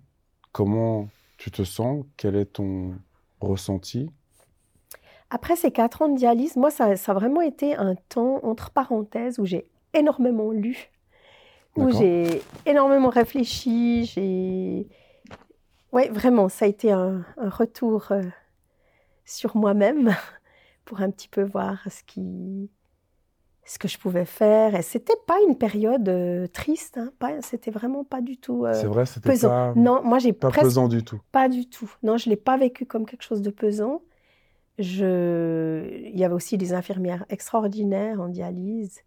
[0.51, 1.07] comment
[1.39, 2.95] tu te sens Quel est ton
[3.39, 4.11] ressenti?
[5.31, 8.71] Après ces quatre ans de dialyse, moi, ça, ça a vraiment été un temps, entre
[8.71, 10.89] parenthèses, où j'ai énormément lu,
[11.75, 14.05] où j'ai énormément réfléchi.
[14.05, 14.87] J'ai...
[15.93, 18.23] Oui, vraiment, ça a été un, un retour euh,
[19.23, 20.13] sur moi-même
[20.85, 22.69] pour un petit peu voir ce, qui...
[23.71, 24.73] ce que je pouvais faire.
[24.73, 28.87] Et c'était pas une période euh, triste, hein, c'était vraiment pas du tout euh, C'est
[28.87, 29.49] vrai, c'était pesant.
[29.49, 31.21] pas, Non, moi, j'ai pas presque pesant du tout.
[31.31, 31.91] Pas du tout.
[32.01, 34.01] Non, je ne l'ai pas vécu comme quelque chose de pesant.
[34.79, 35.87] Je...
[36.05, 39.01] Il y avait aussi des infirmières extraordinaires en dialyse,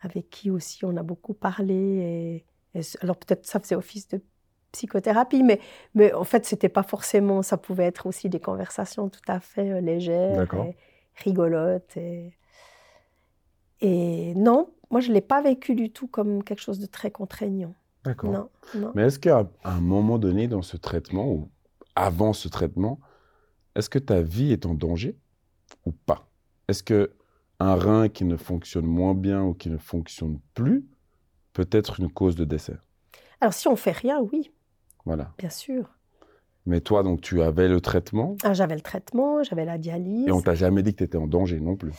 [0.00, 1.74] avec qui aussi on a beaucoup parlé.
[1.74, 4.22] Et, et c- alors peut-être ça faisait office de
[4.72, 5.60] psychothérapie, mais,
[5.94, 7.42] mais en fait, c'était pas forcément...
[7.42, 10.76] Ça pouvait être aussi des conversations tout à fait euh, légères, et
[11.16, 11.96] rigolotes.
[11.96, 12.32] Et,
[13.80, 17.10] et non, moi, je ne l'ai pas vécu du tout comme quelque chose de très
[17.10, 17.74] contraignant.
[18.04, 18.30] D'accord.
[18.32, 18.92] Non, non.
[18.94, 21.50] Mais est-ce qu'à un moment donné dans ce traitement, ou
[21.94, 22.98] avant ce traitement,
[23.74, 25.16] est-ce que ta vie est en danger
[25.86, 26.28] ou pas?
[26.68, 27.12] Est-ce que
[27.58, 30.86] un rein qui ne fonctionne moins bien ou qui ne fonctionne plus
[31.52, 32.76] peut être une cause de décès?
[33.40, 34.50] Alors si on fait rien, oui,
[35.04, 35.32] Voilà.
[35.38, 35.90] bien sûr.
[36.66, 38.36] Mais toi, donc, tu avais le traitement?
[38.42, 40.28] Ah, j'avais le traitement, j'avais la dialyse.
[40.28, 41.94] et on t'a jamais dit que tu étais en danger non plus?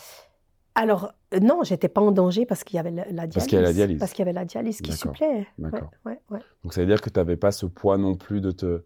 [0.76, 3.34] Alors, euh, non, j'étais pas en danger parce qu'il y avait la, la dialyse.
[3.34, 4.00] Parce qu'il y avait la dialyse.
[4.00, 5.46] Parce qu'il y avait la dialyse qui supplée.
[5.60, 5.92] d'accord.
[6.06, 6.40] Ouais, ouais, ouais.
[6.64, 8.84] Donc, ça veut dire que tu n'avais pas ce poids non plus de te,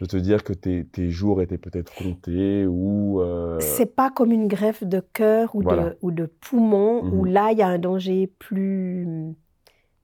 [0.00, 3.20] de te dire que tes, tes jours étaient peut-être comptés ou.
[3.20, 5.90] euh, C'est pas comme une greffe de cœur ou, Voilà.
[5.90, 7.32] de, ou de poumon où Mhm.
[7.32, 9.06] là, il y a un danger plus,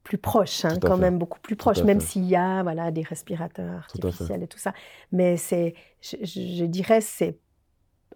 [0.03, 1.03] plus proche, hein, quand fait.
[1.03, 4.59] même beaucoup plus proche, même s'il y a voilà, des respirateurs Tout artificiels et tout
[4.59, 4.73] ça.
[5.12, 7.38] Mais c'est, je- je dirais, c'est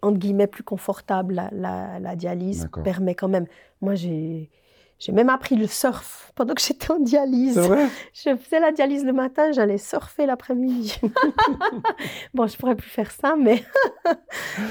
[0.06, 1.34] entre guillemets plus confortable.
[1.34, 3.46] La, la, la dialyse permet quand même.
[3.80, 4.50] Moi, j'ai,
[4.98, 7.58] j'ai même appris le surf pendant que j'étais en dialyse.
[7.58, 7.86] Vrai?
[8.14, 10.98] Je faisais la dialyse le matin, j'allais surfer l'après-midi.
[12.34, 13.62] bon, je pourrais plus faire ça, mais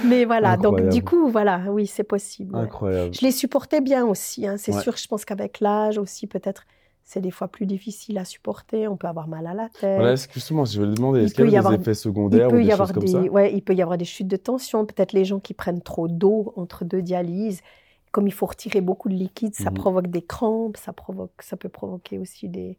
[0.04, 0.58] mais voilà.
[0.58, 2.56] Donc du coup, voilà, oui, c'est possible.
[2.56, 2.64] ouais.
[2.64, 3.14] Incroyable.
[3.14, 4.48] Je les supportais bien aussi.
[4.48, 4.56] hein.
[4.58, 4.82] C'est Ouais.
[4.82, 6.66] sûr, je pense qu'avec l'âge aussi, peut-être,
[7.08, 8.88] c'est des fois plus difficile à supporter.
[8.88, 9.96] On peut avoir mal à la tête.
[9.98, 12.58] Voilà, justement, je vais le demander, est-ce qu'il y a des avoir- effets secondaires ou
[12.58, 14.86] des choses comme des, ça ouais, il peut y avoir des chutes de tension.
[14.86, 17.62] Peut-être les gens qui prennent trop d'eau entre deux dialyses.
[18.12, 19.76] Comme il faut retirer beaucoup de liquide, ça Mhm.
[19.78, 22.78] provoque des crampes, ça provoque, ça peut provoquer aussi des,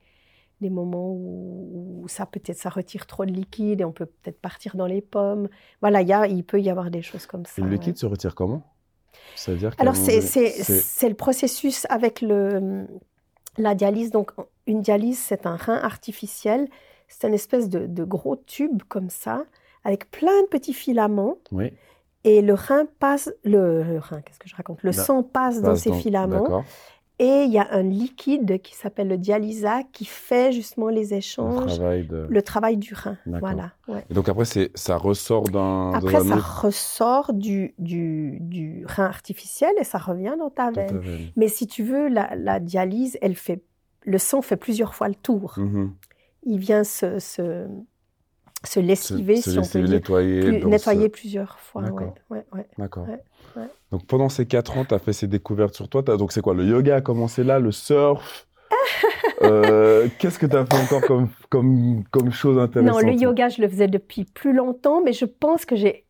[0.63, 4.41] des moments où, où ça peut-être ça retire trop de liquide et on peut peut-être
[4.41, 5.49] partir dans les pommes.
[5.83, 7.53] Voilà, il y a, il peut y avoir des choses comme ça.
[7.59, 7.75] Et le ouais.
[7.75, 8.63] liquide se retire comment?
[9.37, 12.87] Ça veut dire qu'à un Alors, c'est le processus avec le,
[13.59, 14.11] la dialyse.
[14.11, 14.33] Donc,
[14.67, 16.69] une dialyse, c'est un rein artificiel.
[17.09, 19.45] C'est une espèce de, de gros tube comme ça,
[19.85, 21.37] avec plein de petits filaments.
[21.53, 21.73] Oui,
[22.25, 24.83] Et le rein passe, le, le rein, qu'est-ce que je raconte?
[24.83, 26.65] Le Bah, sang passe dans ces filaments.
[27.19, 31.77] Et il y a un liquide qui s'appelle le dialysa qui fait justement les échanges,
[31.77, 32.27] travail de...
[32.29, 33.17] le travail du rein.
[33.25, 33.73] Voilà.
[33.89, 34.05] ouais.
[34.11, 39.73] Et donc après, ça ressort d'un, Après, ça autre- ressort du, du, du rein artificiel
[39.81, 41.31] et ça revient dans ta dans ta veine.
[41.37, 43.63] Mais si tu veux, la, la dialyse, elle fait,
[44.05, 45.55] le sang fait plusieurs fois le tour.
[45.57, 45.95] Mhm.
[46.43, 47.67] Il vient se, se,
[48.65, 50.41] se Se, lessiver, se si on laisser peut dire, nettoyer.
[50.41, 51.81] plus- dans nettoyer ce- plusieurs fois.
[51.83, 52.15] D'accord.
[52.31, 52.67] Ouais, ouais,
[53.57, 53.69] ouais.
[53.93, 56.03] Donc pendant ces quatre ans, tu as fait ces découvertes sur toi.
[56.03, 58.47] Donc c'est quoi Le yoga a commencé là, le surf
[59.43, 63.03] Euh, Qu'est-ce que tu as fait encore comme, comme, comme chose intéressante?
[63.03, 66.07] Non, le yoga, je le faisais depuis plus longtemps, mais je pense que j'ai,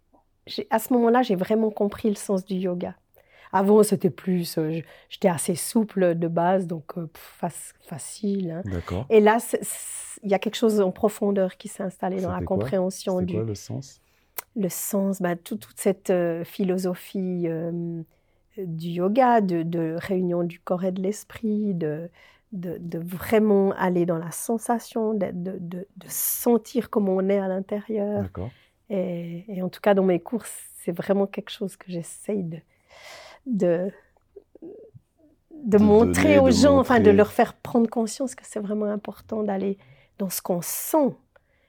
[0.70, 2.94] à ce moment-là, j'ai vraiment compris le sens du yoga.
[3.52, 8.50] Avant, c'était plus, euh, j'étais assez souple de base, donc euh, pff, facile.
[8.50, 8.62] hein.
[8.64, 9.06] D'accord.
[9.10, 9.38] Et là,
[10.22, 12.56] il y a quelque chose en profondeur qui s'est installé dans la quoi?
[12.56, 14.00] compréhension du quoi le sens?
[14.56, 18.02] Le sens, bah, tout- toute cette euh, philosophie euh,
[18.56, 22.08] du yoga, de, de réunion du corps et de l'esprit, de,
[22.52, 28.24] de, de vraiment aller dans la sensation, de, sentir comment on est à l'intérieur.
[28.88, 32.58] Et, et en tout cas, dans mes cours, c'est vraiment quelque chose que j'essaye de,
[33.44, 33.92] de,
[35.78, 39.76] montrer donner, aux gens, enfin de leur faire prendre conscience que c'est vraiment important d'aller
[40.18, 41.14] dans ce qu'on sent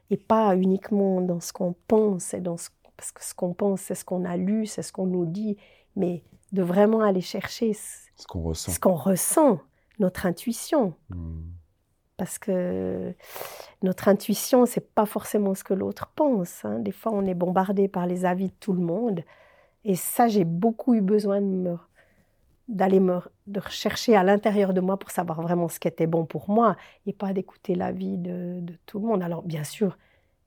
[0.10, 2.34] et pas uniquement dans ce qu'on pense.
[2.34, 4.92] Et dans ce, parce que ce qu'on pense, c'est ce qu'on a lu, c'est ce
[4.92, 5.56] qu'on nous dit,
[5.96, 8.72] mais de vraiment aller chercher ce, Ce qu'on ressent.
[8.72, 9.60] ce qu'on ressent,
[10.00, 10.94] notre intuition.
[11.10, 11.42] Hmm.
[12.18, 13.14] Parce que
[13.84, 16.66] notre intuition, c'est pas forcément ce que l'autre pense.
[16.66, 16.80] hein.
[16.80, 19.22] Des fois, on est bombardé par les avis de tout le monde.
[19.84, 21.78] Et ça, j'ai beaucoup eu besoin de me
[22.68, 26.26] d'aller me de rechercher à l'intérieur de moi pour savoir vraiment ce qui était bon
[26.26, 29.24] pour moi et pas d'écouter l'avis de, de tout le monde.
[29.24, 29.98] Alors bien sûr,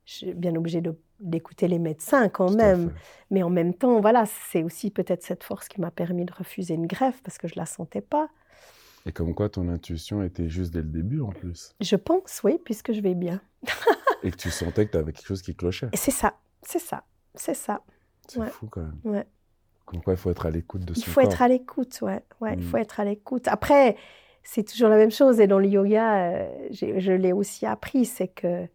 [0.05, 2.93] je suis bien obligée de- d'écouter les médecins quand même,
[3.31, 6.75] mais en même temps, voilà, c'est aussi peut-être cette force qui m'a permis de refuser
[6.75, 8.29] une greffe parce que je la sentais pas.
[9.07, 11.75] Et comme quoi ton intuition était juste dès le début en plus.
[11.81, 13.41] Je pense, oui, puisque je vais bien.
[14.23, 15.89] Et que tu sentais que tu avais quelque chose qui clochait.
[15.95, 17.05] C'est ça, c'est ça,
[17.35, 17.83] c'est ça.
[18.29, 18.49] C'est Ouais.
[18.49, 18.99] fou quand même.
[19.05, 19.27] Ouais.
[19.87, 21.31] Comme quoi il faut être à l'écoute de Il son faut corps.
[21.33, 22.23] être à l'écoute, ouais.
[22.41, 22.63] ouais Il Mm.
[22.63, 23.49] faut être à l'écoute.
[23.49, 23.97] Après,
[24.45, 25.41] c'est toujours la même chose.
[25.41, 28.67] Et dans le yoga, euh, je l'ai aussi appris, c'est que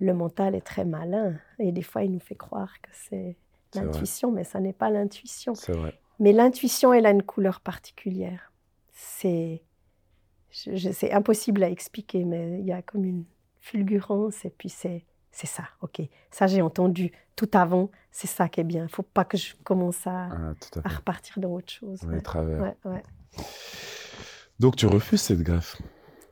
[0.00, 1.38] le mental est très malin.
[1.58, 3.36] Et des fois, il nous fait croire que c'est
[3.74, 5.54] l'intuition, mais ça n'est pas l'intuition.
[6.20, 8.52] Mais l'intuition, elle a une couleur particulière.
[8.92, 9.62] C'est,
[10.50, 13.24] je- je- c'est impossible à expliquer, mais il y a comme une
[13.60, 15.64] fulgurance et puis c'est, c'est ça.
[15.82, 17.90] Ok, ça j'ai entendu tout avant.
[18.10, 18.84] C'est ça qui est bien.
[18.84, 22.02] Il faut pas que je commence à, Ah, à repartir dans autre chose.
[22.04, 22.60] Ouais, Ouais, travers.
[22.62, 23.02] ouais, ouais.
[24.58, 25.80] Donc tu refuses cette greffe?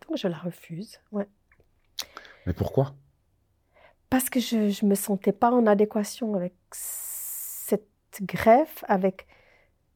[0.09, 0.98] Donc, je la refuse.
[1.12, 1.29] Ouais.
[2.46, 2.94] Mais pourquoi?
[4.11, 7.88] Parce que je ne me sentais pas en adéquation avec cette
[8.23, 9.27] greffe, avec.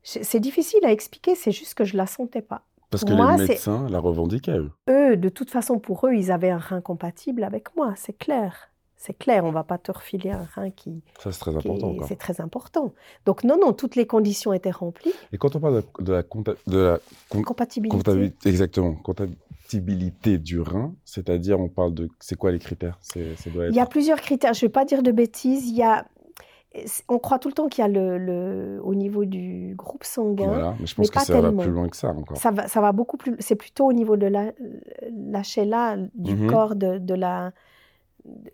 [0.03, 2.63] C'est difficile à expliquer, c'est juste que je la sentais pas.
[2.91, 4.73] Parce Pour que moi, les médecins la revendiquaient, eux.
[4.89, 8.71] eux, de toute façon, pour eux, ils avaient un rein compatible avec moi, c'est clair.
[8.97, 11.03] C'est clair, on va pas te refiler un rein qui...
[11.23, 11.95] Ça, c'est très qui important.
[12.07, 12.93] C'est très important.
[13.25, 15.15] Donc non, non, toutes les conditions étaient remplies.
[15.33, 16.99] Et quand on parle de, de la, compta- de la
[17.31, 18.49] com- Compatibilité.
[18.49, 18.95] exactement,
[19.79, 22.99] du rein, c'est-à-dire on parle de c'est quoi les critères?
[23.01, 24.55] C'est ça doit Il y a plusieurs critères.
[24.55, 25.69] Je ne vais pas dire de bêtises.
[25.69, 26.07] Il y a,
[27.09, 30.47] on croit tout le temps qu'il y a le, le- au niveau du groupe sanguin.
[30.49, 31.63] voilà, mais je pense mais que pas ça va tellement.
[31.63, 32.37] plus loin que ça encore.
[32.37, 33.37] Ça va, ça va beaucoup plus.
[33.39, 34.53] C'est plutôt au niveau de la,
[35.11, 36.47] l'HLA du Mhm.
[36.51, 37.53] corps de, de la.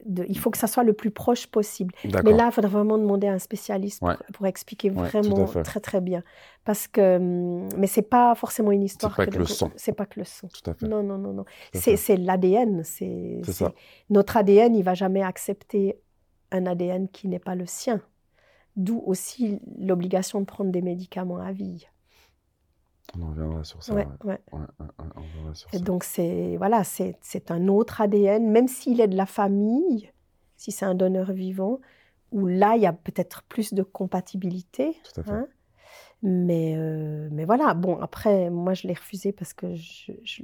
[0.04, 1.94] De- il faut que ça soit le plus proche possible.
[2.24, 4.16] Mais là, il faudrait vraiment demander à un spécialiste pour, Ouais.
[4.32, 6.22] pour expliquer Ouais, vraiment très très bien.
[6.64, 9.14] Parce que, hum, mais c'est pas forcément une histoire.
[9.16, 9.70] pas que de- le sang.
[9.76, 10.48] C'est pas que le sang.
[10.48, 10.86] Tout à fait.
[10.86, 11.44] Non, non, non, non.
[11.74, 12.82] C'est c'est l'ADN.
[12.84, 13.74] C'est C'est c'est-.
[14.10, 15.98] Notre ADN, il va jamais accepter
[16.52, 18.00] un ADN qui n'est pas le sien.
[18.76, 21.86] D'où aussi l'obligation de prendre des médicaments à vie.
[23.16, 23.94] On en reviendra sur ça.
[23.94, 24.32] Ouais, ouais.
[24.32, 24.40] ouais.
[24.52, 25.84] Ouais, ouais, ouais, on reviendra sur Et ça.
[25.84, 30.10] donc c'est voilà, c'est c'est un autre ADN, même s'il est de la famille,
[30.56, 31.80] si c'est un donneur vivant,
[32.32, 34.96] où là il y a peut-être plus de compatibilité.
[35.04, 35.30] Tout à fait.
[35.30, 35.46] hein.
[36.22, 40.42] Mais euh, mais voilà, bon après moi je l'ai refusé parce que je, je-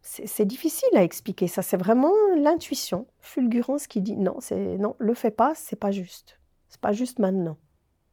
[0.00, 1.48] c'est c'est difficile à expliquer.
[1.48, 5.90] Ça c'est vraiment l'intuition, fulgurance qui dit non, c'est non, le fais pas, c'est pas
[5.90, 6.38] juste.
[6.68, 7.56] C'est pas juste maintenant.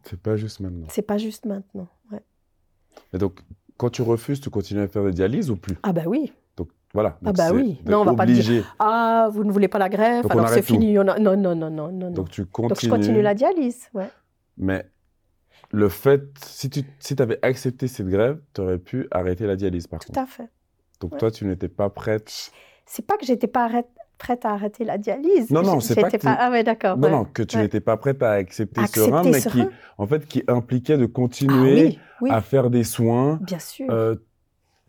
[0.03, 0.87] C'est pas juste maintenant.
[0.89, 1.87] C'est pas juste maintenant.
[2.11, 2.21] ouais.
[3.13, 3.39] Et donc,
[3.77, 5.77] quand tu refuses, tu continues à faire des dialyses ou plus?
[5.83, 6.31] Ah bah oui.
[6.57, 7.17] Donc voilà.
[7.21, 7.79] Ah Donc, bah oui.
[7.85, 8.63] Non, on va pas te dire, obligé.
[8.79, 10.73] Ah, vous ne voulez pas la greffe, Donc on alors c'est tout.
[10.73, 10.97] fini.
[10.99, 12.11] on a- Non, non, non, non, non.
[12.11, 12.77] Donc tu Donc continues.
[12.81, 14.09] je continue la dialyse, ouais.
[14.57, 14.85] Mais
[15.71, 19.87] le fait, si tu si avais accepté cette grève, tu aurais pu arrêter la dialyse
[19.87, 20.19] par Tout contre.
[20.19, 20.49] à fait.
[20.99, 21.17] Donc ouais.
[21.19, 22.51] toi, tu n'étais pas prête.
[22.85, 23.87] C'est pas que j'étais pas arrête-
[24.21, 25.49] prête à arrêter la dialyse.
[25.49, 26.95] Non, non, c'est pas que tu- Ah ouais, d'accord.
[26.97, 27.11] Non, ouais.
[27.11, 27.63] non, que tu ouais.
[27.63, 29.69] n'étais pas prête à accepter, ce Accepter rein, mais ce qui, rein.
[29.97, 33.87] en fait, qui impliquait de Ah continuer oui, oui, à faire des soins bien sûr.
[33.89, 34.15] euh,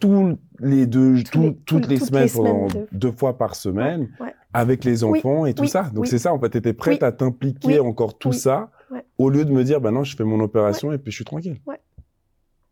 [0.00, 2.88] tous les deux, Tous tout- les- toutes tout- les toutes semaines, les semaines pendant de-
[2.92, 4.34] deux fois par semaine, ouais.
[4.52, 5.84] avec les Oui, enfants et tout ça.
[5.94, 8.70] Donc c'est ça, en fait, tu étais prête à t'impliquer encore tout ça,
[9.16, 11.24] au lieu de me dire, bah non, je fais mon opération et puis je suis
[11.24, 11.58] tranquille.
[11.66, 11.80] Ouais.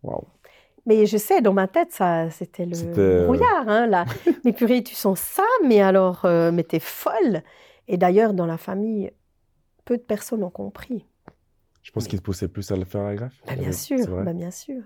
[0.02, 0.24] Waouh.
[0.86, 3.68] Mais je sais, dans ma tête, ça, c'était le euh, brouillard.
[3.68, 4.04] Hein, là.
[4.44, 7.42] mais purée, tu sens ça, mais alors, euh, mais t'es folle.
[7.88, 9.10] Et d'ailleurs, dans la famille,
[9.84, 11.04] peu de personnes ont compris.
[11.82, 13.40] Je pense qu'il te poussait plus à le faire à la greffe.
[13.46, 14.82] Bah, bien sûr, bah, bien sûr.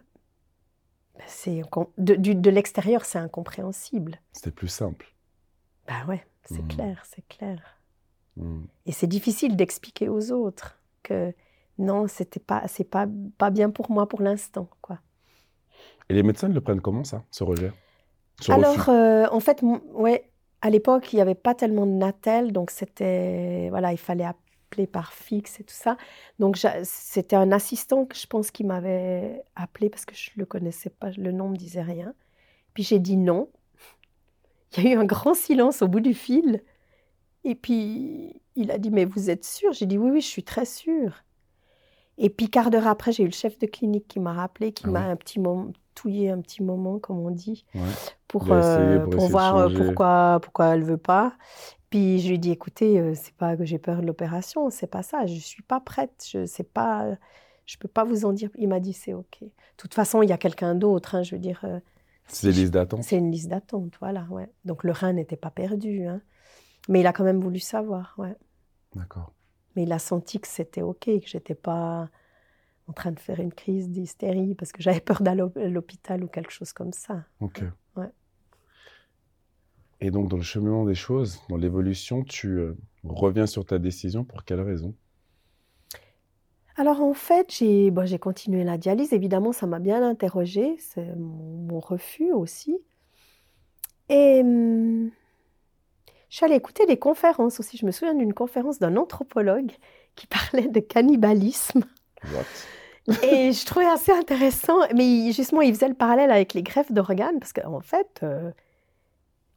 [1.16, 4.20] Bah, c'est incom- de, de l'extérieur, c'est incompréhensible.
[4.32, 5.12] C'était plus simple.
[5.86, 6.68] Bah ouais, c'est Mhm.
[6.68, 7.58] clair, c'est clair.
[8.36, 8.64] Hmm.
[8.86, 11.32] Et c'est difficile d'expliquer aux autres que
[11.78, 13.06] non, c'était pas, c'est pas,
[13.38, 14.98] pas bien pour moi pour l'instant, quoi.
[16.08, 17.72] Et les médecins le prennent comment ça, ce rejet?
[18.48, 20.28] Alors, euh, en fait, ouais,
[20.60, 24.86] à l'époque, il n'y avait pas tellement de Natel, donc c'était, voilà, il fallait appeler
[24.86, 25.96] par fixe et tout ça.
[26.38, 30.90] Donc, c'était un assistant que je pense qui m'avait appelé parce que je le connaissais
[30.90, 32.14] pas, le nom me disait rien.
[32.74, 33.48] Puis j'ai dit non.
[34.76, 36.62] Il y a eu un grand silence au bout du fil.
[37.44, 39.72] Et puis, il a dit, mais vous êtes sûr?
[39.72, 41.24] J'ai dit, oui, oui, je suis très sûre.
[42.18, 44.84] Et puis, quart d'heure après, j'ai eu le chef de clinique qui m'a rappelé, qui
[44.86, 45.10] Ah m'a oui.
[45.12, 47.80] un petit moment, touillé un petit moment, comme on dit Ouais.
[48.28, 51.36] pour, euh, pour pour voir euh, pourquoi, pourquoi elle veut pas.
[51.90, 54.86] Puis je lui ai dit, écoutez, euh, c'est pas que j'ai peur de l'opération, c'est
[54.88, 57.16] pas ça, je suis pas prête, je sais pas,
[57.66, 58.50] je peux pas vous en dire.
[58.56, 59.38] Il m'a dit, c'est ok.
[59.42, 61.60] De toute façon, il y a quelqu'un d'autre, hein, je veux dire.
[61.64, 61.78] euh,
[62.26, 63.02] C'est je- listes d'attente.
[63.04, 64.48] C'est une liste d'attente, voilà, ouais.
[64.64, 66.20] Donc le rein n'était pas perdu, hein.
[66.88, 68.34] Mais il a quand même voulu savoir, ouais.
[68.94, 69.32] D'accord.
[69.76, 72.08] Mais il a senti que c'était ok, que j'étais pas
[72.86, 76.28] en train de faire une crise d'hystérie parce que j'avais peur d'aller à l'hôpital ou
[76.28, 77.24] quelque chose comme ça.
[77.40, 77.62] Ok.
[77.96, 78.10] Ouais.
[80.00, 84.24] Et donc, dans le cheminement des choses, dans l'évolution, tu euh, reviens sur ta décision
[84.24, 84.94] pour quelle raison?
[86.76, 89.12] Alors en fait, j'ai bon, j'ai continué la dialyse.
[89.12, 90.76] Évidemment, ça m'a bien interrogée.
[90.78, 92.76] C'est mon, mon refus aussi.
[94.08, 95.10] Et hum,
[96.34, 97.76] je suis allée écouter des conférences aussi.
[97.76, 99.70] Je me souviens d'une conférence d'un anthropologue
[100.16, 101.84] qui parlait de cannibalisme.
[102.24, 103.14] What?
[103.22, 104.80] Et je trouvais assez intéressant.
[104.96, 108.50] Mais justement, il faisait le parallèle avec les greffes d'organes parce qu'en fait, euh,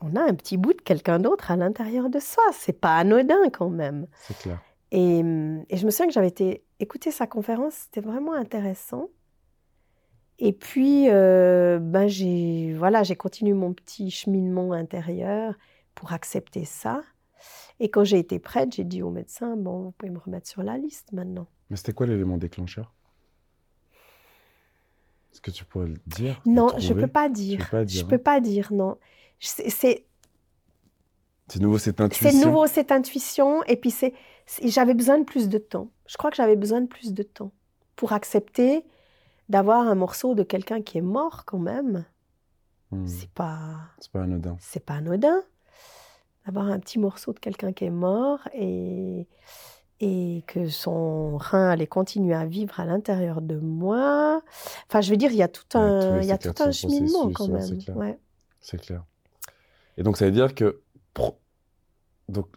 [0.01, 2.43] on a un petit bout de quelqu'un d'autre à l'intérieur de soi.
[2.51, 4.05] C'est pas anodin quand même.
[4.27, 4.61] C'est clair.
[4.91, 9.09] Et, et je me souviens que j'avais été écouter sa conférence, c'était vraiment intéressant.
[10.37, 15.55] Et puis, euh, ben j'ai voilà, j'ai continué mon petit cheminement intérieur
[15.97, 17.01] pour accepter ça.
[17.79, 20.61] Et quand j'ai été prête, j'ai dit au médecin, bon, vous pouvez me remettre sur
[20.63, 21.47] la liste maintenant.
[21.69, 22.93] Mais c'était quoi l'élément déclencheur?
[25.31, 26.39] Est-ce que tu pourrais le dire?
[26.45, 27.01] Le Non, je trouver?
[27.01, 27.59] peux pas dire.
[27.59, 28.97] peux pas dire, Je hein peux pas dire, non.
[29.39, 30.05] C'est- C'est
[31.49, 32.45] C'est nouveau cette c'est intuition.
[32.47, 34.13] nouveau cette intuition, et puis c'est
[34.45, 35.89] c'est- j'avais besoin de plus de temps.
[36.07, 37.51] Je crois que j'avais besoin de plus de temps
[37.95, 38.83] pour accepter
[39.49, 42.05] d'avoir un morceau de quelqu'un qui est mort quand même.
[42.91, 43.05] Hmm.
[43.07, 44.57] C'est pas C'est pas anodin.
[44.59, 45.41] c'est pas anodin
[46.47, 49.27] d'avoir un petit morceau de quelqu'un qui est mort et
[49.99, 54.41] et que son rein allait continuer à vivre à l'intérieur de moi.
[54.87, 56.71] Enfin, je veux dire, il y a tout Ouais, un il y a tout un
[56.71, 58.17] cheminement quand ouais, même.
[58.61, 58.99] c'est clair.
[58.99, 59.03] Ouais.
[59.97, 60.81] Et donc, ça veut dire que
[62.29, 62.47] donc,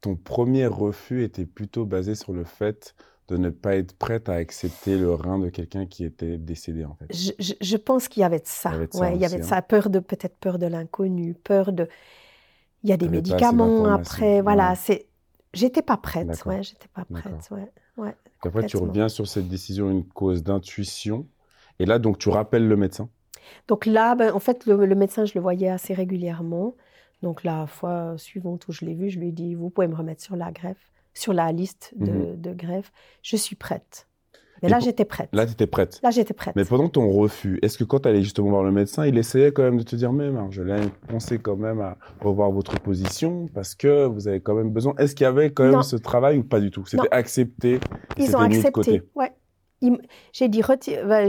[0.00, 2.94] ton premier refus était plutôt basé sur le fait
[3.28, 6.94] de ne pas être prête à accepter le rein de quelqu'un qui était décédé, en
[6.94, 7.06] fait.
[7.14, 8.70] Je, pense qu'il y avait de ça.
[8.70, 9.60] Il y avait de ça, il y avait de ça.
[9.60, 11.88] peur de, peut-être peur de l'inconnu, peur de...
[12.82, 15.06] Il y a des médicaments après, voilà, c'est...
[15.54, 17.72] J'étais pas prête, ouais, j'étais pas prête, ouais.
[17.96, 21.26] ouais après, tu reviens sur cette décision, une cause d'intuition.
[21.78, 23.08] Et là, donc, tu rappelles le médecin?
[23.66, 26.74] Donc là, ben, en fait, le, médecin, je le voyais assez régulièrement.
[27.22, 29.94] Donc la fois suivante où je l'ai vu, je lui ai dit, vous pouvez me
[29.94, 32.92] remettre sur la greffe, sur la liste de, de greffe.
[33.22, 34.07] Je suis prête.
[34.62, 35.28] Mais là, j'étais prête.
[35.32, 36.00] Là, tu étais prête.
[36.02, 36.56] Là, j'étais prête.
[36.56, 39.52] Mais pendant ton refus, est-ce que quand tu allais justement voir le médecin, il essayait
[39.52, 43.74] quand même de te dire, mais Marjolaine, pensez quand même à revoir votre position parce
[43.74, 44.94] que vous avez quand même besoin.
[44.98, 46.84] Est-ce qu'il y avait quand même ce travail ou pas du tout?
[46.86, 47.80] C'était accepté
[48.16, 49.02] Ils ont accepté.
[49.14, 49.32] Ouais.
[50.32, 50.62] J'ai dit,
[51.06, 51.28] bah,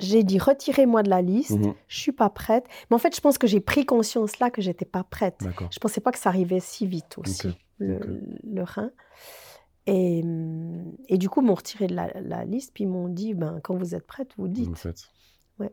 [0.00, 1.74] j'ai dit retirez-moi de la liste, Je mhm.
[1.86, 2.64] je suis pas prête.
[2.90, 5.40] Mais en fait, je pense que j'ai pris conscience là que j'étais pas prête.
[5.70, 8.00] Je pensais pas que ça arrivait si vite aussi, Le,
[8.42, 8.90] le, rein.
[9.86, 13.34] Et, hum, et du coup, ils m'ont retiré de la, liste, puis ils m'ont dit,
[13.34, 14.68] ben, quand vous êtes prête, vous dites.
[14.68, 15.10] Vous faites.
[15.58, 15.72] Ouais.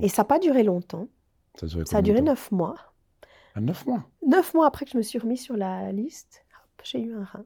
[0.00, 1.08] Et, ça n'a pas duré longtemps.
[1.54, 2.76] Ça a duré, ça a duré neuf mois.
[3.54, 4.04] Ah, neuf mois?
[4.26, 6.44] Neuf mois après que je me suis remis sur la liste,
[6.82, 7.44] j'ai eu un rein.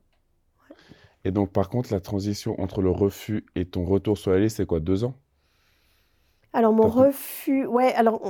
[1.24, 4.56] Et donc, par contre, la transition entre le refus et ton retour sur la liste,
[4.56, 5.14] c'est quoi Deux ans?
[6.52, 8.20] Alors mon refus, ouais, alors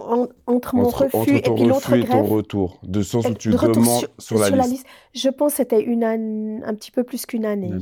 [0.46, 4.38] entre mon refus et puis l'autre grève, ton retour, de sens où tu demandes sur,
[4.38, 4.86] la, liste.
[5.14, 7.72] Je pense que c'était une année, un petit peu plus qu'une année.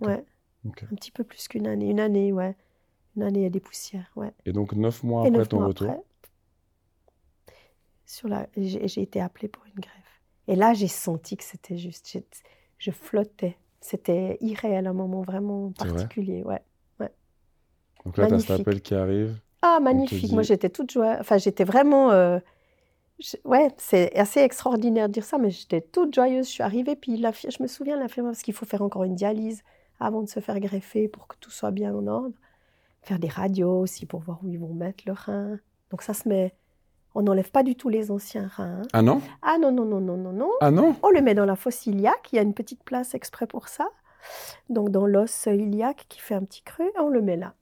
[0.00, 0.24] Ouais.
[0.64, 2.56] Un petit peu plus qu'une année, une année, ouais,
[3.16, 4.32] une année et des poussières, ouais.
[4.46, 6.04] Et donc neuf mois après ton retour?
[8.08, 10.22] sur la, j'ai été appelée pour une greffe.
[10.46, 12.18] Et là, j'ai senti que c'était juste,
[12.78, 13.58] je flottais.
[13.80, 16.62] C'était irréel, un moment vraiment particulier, ouais.
[16.98, 17.12] ouais.
[18.04, 19.38] Donc là, tu as cet appel qui arrive.
[19.62, 20.32] Ah, magnifique.
[20.32, 21.16] Moi, j'étais toute joie.
[21.20, 22.10] Enfin, j'étais vraiment.
[22.10, 22.38] Euh,
[23.44, 26.46] ouais, c'est assez extraordinaire de dire ça, mais j'étais toute joyeuse.
[26.46, 27.32] Je suis arrivée, puis la...
[27.32, 29.62] je me souviens de l'infirmière, parce qu'il faut faire encore une dialyse
[30.00, 32.34] avant de se faire greffer pour que tout soit bien en ordre.
[33.02, 35.58] Faire des radios aussi pour voir où ils vont mettre le rein.
[35.90, 36.54] Donc, ça se met.
[37.14, 38.82] On n'enlève pas du tout les anciens reins.
[38.92, 39.20] Ah non?
[39.42, 40.50] Ah non, non, non, non, non, non.
[40.60, 40.94] Ah non?
[41.02, 42.28] On le met dans la fosse iliaque.
[42.32, 43.88] Il y a une petite place exprès pour ça.
[44.68, 47.54] Donc, dans l'os iliaque qui fait un petit creux, on le met là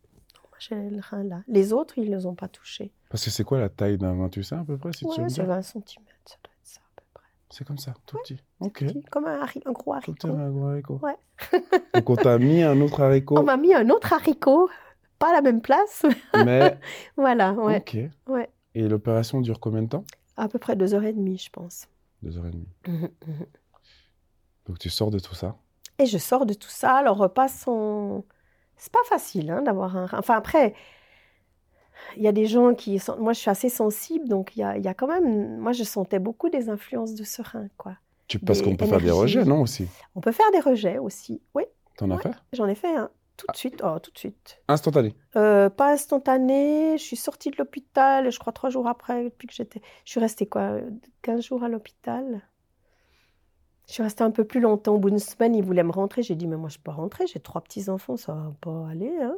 [1.48, 2.92] Les autres, ils ne les ont pas touchés.
[3.08, 5.22] Parce que c'est quoi la taille d'un rein, tu sais à peu près si c'est
[5.22, 5.64] 20 cm, ça doit être
[6.62, 7.24] ça à peu près.
[7.50, 8.38] C'est comme ça, tout petit.
[8.60, 8.84] Ok.
[9.10, 10.14] comme un, un, gros haricot.
[10.20, 11.00] Comme un gros haricot.
[11.02, 11.16] Ouais.
[11.94, 13.38] Donc on t'a mis un autre haricot.
[13.38, 14.68] On m'a mis un autre haricot,
[15.18, 16.04] pas à la même place.
[16.44, 16.78] Mais.
[17.16, 17.78] voilà, ouais.
[17.78, 17.98] Ok.
[18.28, 18.50] Ouais.
[18.74, 20.04] Et l'opération dure combien de temps?
[20.36, 21.88] À peu près deux heures et demie, je pense.
[22.22, 22.68] Deux heures et demie.
[22.86, 23.44] Mmh, mmh.
[24.66, 25.56] Donc tu sors de tout ça?
[25.98, 26.94] Et je sors de tout ça.
[26.96, 28.24] Alors repas sont
[28.76, 30.08] c'est pas facile hein, d'avoir un.
[30.12, 30.74] Enfin, après,
[32.16, 32.98] il y a des gens qui.
[32.98, 33.16] Sont...
[33.18, 35.58] Moi, je suis assez sensible, donc il y a, y a, quand même.
[35.58, 37.96] Moi, je sentais beaucoup des influences de ce rein, quoi.
[38.28, 39.86] Tu, parce qu'on peut faire des rejets, non aussi?
[40.16, 41.62] On peut faire des rejets aussi, oui.
[41.96, 42.32] T'en as fait?
[42.52, 43.10] J'en ai fait un.
[43.36, 44.62] Tout de suite, oh, tout de suite.
[44.66, 45.14] Instantané?
[45.36, 46.96] Euh, Pas instantané.
[46.96, 49.82] Je suis sortie de l'hôpital, je crois trois jours après, depuis que j'étais.
[50.04, 50.78] Je suis restée quoi
[51.22, 52.42] 15 jours à l'hôpital.
[53.86, 54.94] Je suis restée un peu plus longtemps.
[54.96, 56.22] Au bout d'une semaine, ils voulaient me rentrer.
[56.22, 57.26] J'ai dit, mais moi, je peux pas rentrer.
[57.26, 59.16] J'ai trois petits-enfants, ça va pas aller.
[59.22, 59.36] Hein.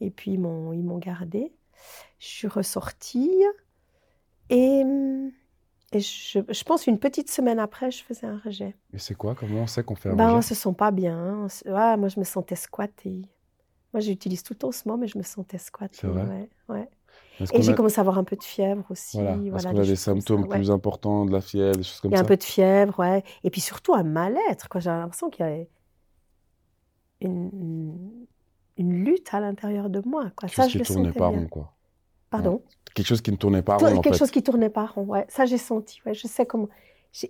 [0.00, 1.52] Et puis, ils m'ont, ils m'ont gardée.
[2.18, 3.42] Je suis ressortie.
[4.48, 4.82] Et,
[5.92, 8.74] et je, je, pense une petite semaine après, je faisais un rejet.
[8.94, 9.34] Et c'est quoi?
[9.34, 10.36] Comment on sait qu'on fait un ben, rejet?
[10.38, 11.46] On se sent pas bien.
[11.66, 13.22] Ah, moi, je me sentais squattée.
[13.92, 15.98] Moi, j'utilise tout le temps ce mot, mais je me sentais squattée.
[16.00, 16.24] C'est vrai?
[16.24, 16.88] Ouais, ouais.
[17.52, 19.18] Et j'ai commencé à avoir un peu de fièvre aussi.
[19.18, 22.16] Voilà, parce qu'on a des, symptômes plus importants, de la fièvre, des choses comme ça.
[22.16, 23.22] Il y a un peu de fièvre, ouais.
[23.44, 24.68] Et puis surtout un mal-être.
[24.78, 25.64] J'ai l'impression qu'il y a
[27.20, 28.26] une,
[28.76, 30.30] une lutte à l'intérieur de moi.
[30.36, 30.48] Quoi.
[30.48, 31.72] Quelque ça, chose je qui ne tournait pas rond, quoi.
[32.30, 32.62] Pardon?
[32.94, 35.26] Quelque chose qui ne tournait pas rond, Quelque chose qui ne tournait pas rond, ouais.
[35.28, 36.14] Ça, j'ai senti, ouais.
[36.14, 36.68] Je sais comment...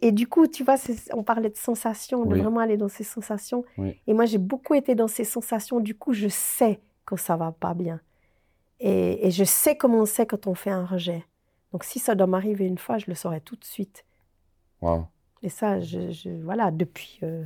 [0.03, 0.77] Et du coup, tu vois,
[1.13, 3.65] on parlait de sensations, de vraiment aller dans ces sensations.
[4.07, 5.79] Et moi, j'ai beaucoup été dans ces sensations.
[5.79, 8.01] Du coup, je sais quand ça va pas bien.
[8.81, 11.25] Et, je sais comment on sait quand on fait un rejet.
[11.73, 14.05] Donc si ça doit m'arriver une fois, je le saurai tout de suite.
[14.81, 15.07] Wow.
[15.43, 17.45] Et ça, je, voilà, depuis, euh,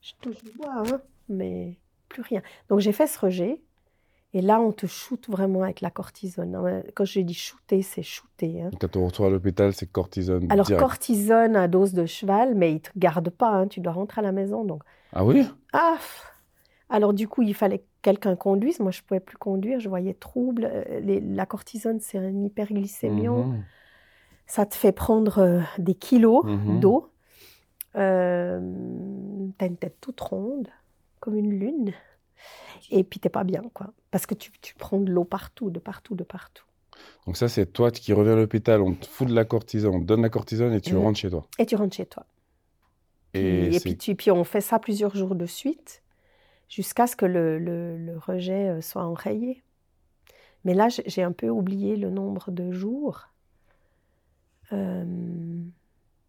[0.00, 1.78] je touche le bois, hein, mais
[2.08, 2.42] plus rien.
[2.68, 3.60] Donc j'ai fait ce rejet.
[4.34, 6.82] Et là, on te shoote vraiment avec la cortisone.
[6.94, 8.62] Quand je dis shooter, c'est shooter.
[8.62, 8.70] Hein.
[8.80, 10.50] Quand tu retournes à l'hôpital, c'est cortisone.
[10.50, 13.50] Alors, cortisone à dose de cheval, mais ils ne te gardent pas.
[13.50, 13.68] Hein.
[13.68, 14.64] Tu dois rentrer à la maison.
[14.64, 14.82] Donc...
[15.12, 15.46] Ah oui?
[15.74, 15.98] Ah
[16.88, 18.80] Alors, du coup, il fallait quelqu'un conduise.
[18.80, 20.68] Moi, je ne pouvais plus conduire, je voyais trouble.
[20.70, 23.44] Euh, la cortisone, c'est un hyperglycémion.
[23.46, 23.64] Mhm.
[24.46, 26.80] Ça te fait prendre euh, des kilos mhm.
[26.80, 27.08] d'eau.
[27.96, 28.60] Euh,
[29.58, 30.68] tu as une tête toute ronde,
[31.20, 31.92] comme une lune.
[32.90, 33.92] Et puis, tu n'es pas bien, quoi.
[34.10, 36.64] Parce que tu, tu prends de l'eau partout, de partout, de partout.
[37.26, 40.00] Donc ça, c'est toi qui reviens à l'hôpital, on te fout de la cortisone, on
[40.00, 40.98] te donne la cortisone et tu Mm.
[40.98, 41.46] rentres chez toi.
[41.58, 42.26] Et tu rentres chez toi.
[43.34, 46.01] Et, Puis- Et, c'est- puis, tu, puis on fait ça plusieurs jours de suite
[46.72, 49.62] jusqu'à ce que le, le- le rejet euh, soit enrayé.
[50.64, 53.28] Mais là, j'ai un peu oublié le nombre de jours.
[54.72, 55.04] Euh,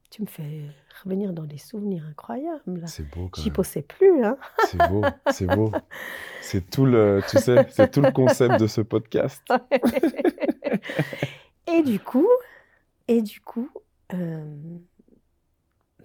[0.09, 0.63] tu me fais
[1.03, 2.83] revenir dans des souvenirs incroyables.
[2.87, 4.25] c'est beau quand J'y pensais plus.
[4.25, 4.37] Hein.
[4.67, 5.71] C'est beau, c'est beau.
[6.41, 9.41] C'est tout le, tu sais, c'est tout le concept de ce podcast.
[11.67, 12.27] et du coup,
[13.07, 13.69] et du coup,
[14.13, 14.43] euh,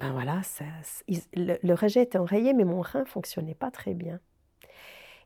[0.00, 0.64] ben voilà, ça,
[1.34, 4.20] le, le rejet était enrayé, mais mon rein fonctionnait pas très bien.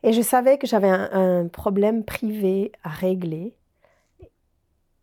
[0.02, 3.54] Et je savais que j'avais un, un problème privé à régler,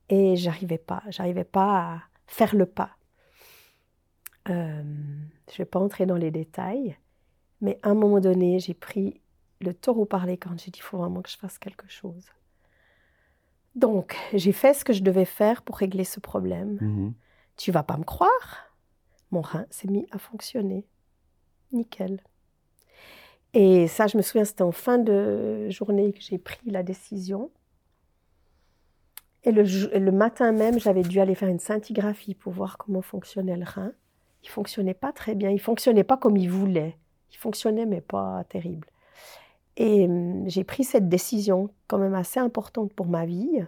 [0.09, 2.97] et j'arrivais pas, j'arrivais pas à faire le pas.
[4.49, 4.83] Euh,
[5.51, 6.97] je vais pas entrer dans les détails,
[7.61, 9.21] mais à un moment donné, j'ai pris
[9.61, 10.57] le taureau par les cornes.
[10.57, 12.25] J'ai dit, il faut vraiment que je fasse quelque chose.
[13.75, 16.77] Donc, j'ai fait ce que je devais faire pour régler ce problème.
[16.81, 17.13] Mhm.
[17.57, 18.68] Tu vas pas me croire,
[19.31, 20.85] mon rein s'est mis à fonctionner.
[21.71, 22.21] Nickel.
[23.53, 27.51] Et ça, je me souviens, c'était en fin de journée que j'ai pris la décision.
[29.43, 33.65] Et le, matin même, j'avais dû aller faire une scintigraphie pour voir comment fonctionnait le
[33.65, 33.93] rein.
[34.43, 35.49] Il fonctionnait pas très bien.
[35.49, 36.97] Il fonctionnait pas comme il voulait.
[37.31, 38.87] Il fonctionnait, mais pas terrible.
[39.77, 43.65] Et hum, j'ai pris cette décision quand même assez importante pour ma vie,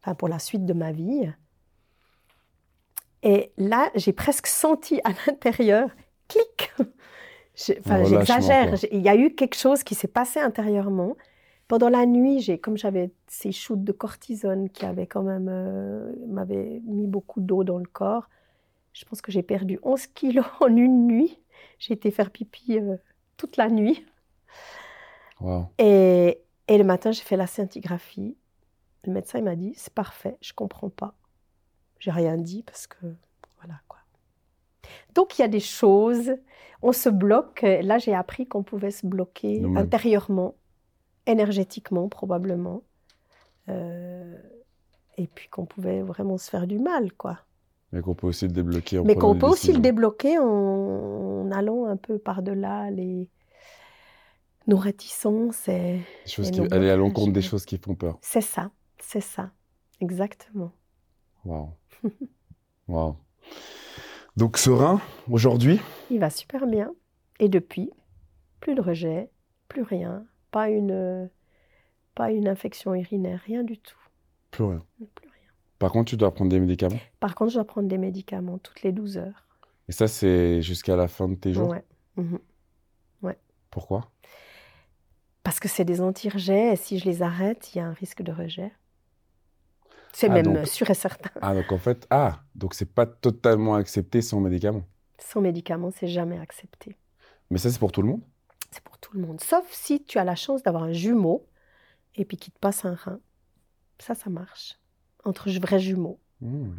[0.00, 1.30] enfin pour la suite de ma vie.
[3.22, 5.90] Et là, j'ai presque senti à l'intérieur,
[6.28, 6.72] clic.
[7.80, 8.74] Enfin, j'exagère.
[8.90, 11.16] Il y a eu quelque chose qui s'est passé intérieurement.
[11.68, 16.12] Pendant la nuit, j'ai, comme j'avais ces shoots de cortisone qui avaient quand même, euh,
[16.26, 18.28] m'avaient mis beaucoup d'eau dans le corps.
[18.92, 21.38] Je pense que j'ai perdu 11 kilos en une nuit.
[21.78, 22.96] J'ai été faire pipi euh,
[23.36, 24.04] toute la nuit.
[25.40, 25.66] Wow.
[25.78, 28.36] Et, et le matin, j'ai fait la scintigraphie.
[29.04, 31.14] Le médecin m'a dit c'est parfait, je comprends pas.
[32.00, 33.06] J'ai rien dit parce que
[33.60, 33.98] voilà quoi.
[35.14, 36.32] Donc il y a des choses,
[36.82, 37.62] on se bloque.
[37.62, 40.54] Là, j'ai appris qu'on pouvait se bloquer intérieurement,
[41.26, 42.82] énergétiquement probablement,
[43.68, 44.36] Euh,
[45.16, 47.38] et puis qu'on pouvait vraiment se faire du mal quoi.
[47.92, 51.50] Mais qu'on peut aussi le débloquer en Mais qu'on peut aussi le débloquer en, en
[51.52, 53.28] allant un peu par-delà les
[54.66, 58.18] nos réticences et choses qui, aller à l'encontre des choses qui font peur.
[58.22, 59.50] C'est ça, c'est ça,
[60.00, 60.72] exactement.
[61.44, 61.70] Waouh.
[62.88, 63.16] Waouh.
[64.36, 65.80] Donc, serein, aujourd'hui,
[66.10, 66.92] Il va super bien.
[67.38, 67.90] Et depuis,
[68.60, 69.30] plus de rejet,
[69.68, 71.30] plus rien, pas une,
[72.14, 73.96] pas une infection urinaire, rien du tout.
[74.50, 74.84] plus rien.
[75.14, 75.50] Plus rien.
[75.78, 76.98] Par contre, tu dois prendre des médicaments?
[77.20, 79.46] Par contre, je dois prendre des médicaments toutes les 12 heures.
[79.88, 81.68] Et ça, c'est jusqu'à la fin de tes jours?
[81.68, 81.84] Ouais.
[82.16, 82.38] Mhm.
[83.70, 84.10] Pourquoi?
[85.44, 88.20] Parce que c'est des anti-rejets et si je les arrête, il y a un risque
[88.20, 88.72] de rejet.
[90.12, 91.30] C'est Ah, même donc- sûr et certain.
[91.40, 94.84] Ah, donc en fait, ah, donc c'est pas totalement accepté sans médicaments.
[95.18, 96.96] Sans médicaments, c'est jamais accepté.
[97.50, 98.22] Mais ça, c'est pour tout le monde?
[98.70, 99.40] C'est pour tout le monde.
[99.40, 101.46] Sauf si tu as la chance d'avoir un jumeau
[102.16, 103.20] et puis qu'il te passe un rein.
[103.98, 104.78] Ça, ça marche.
[105.24, 106.18] Entre vrais jumeaux.
[106.40, 106.70] Hmm.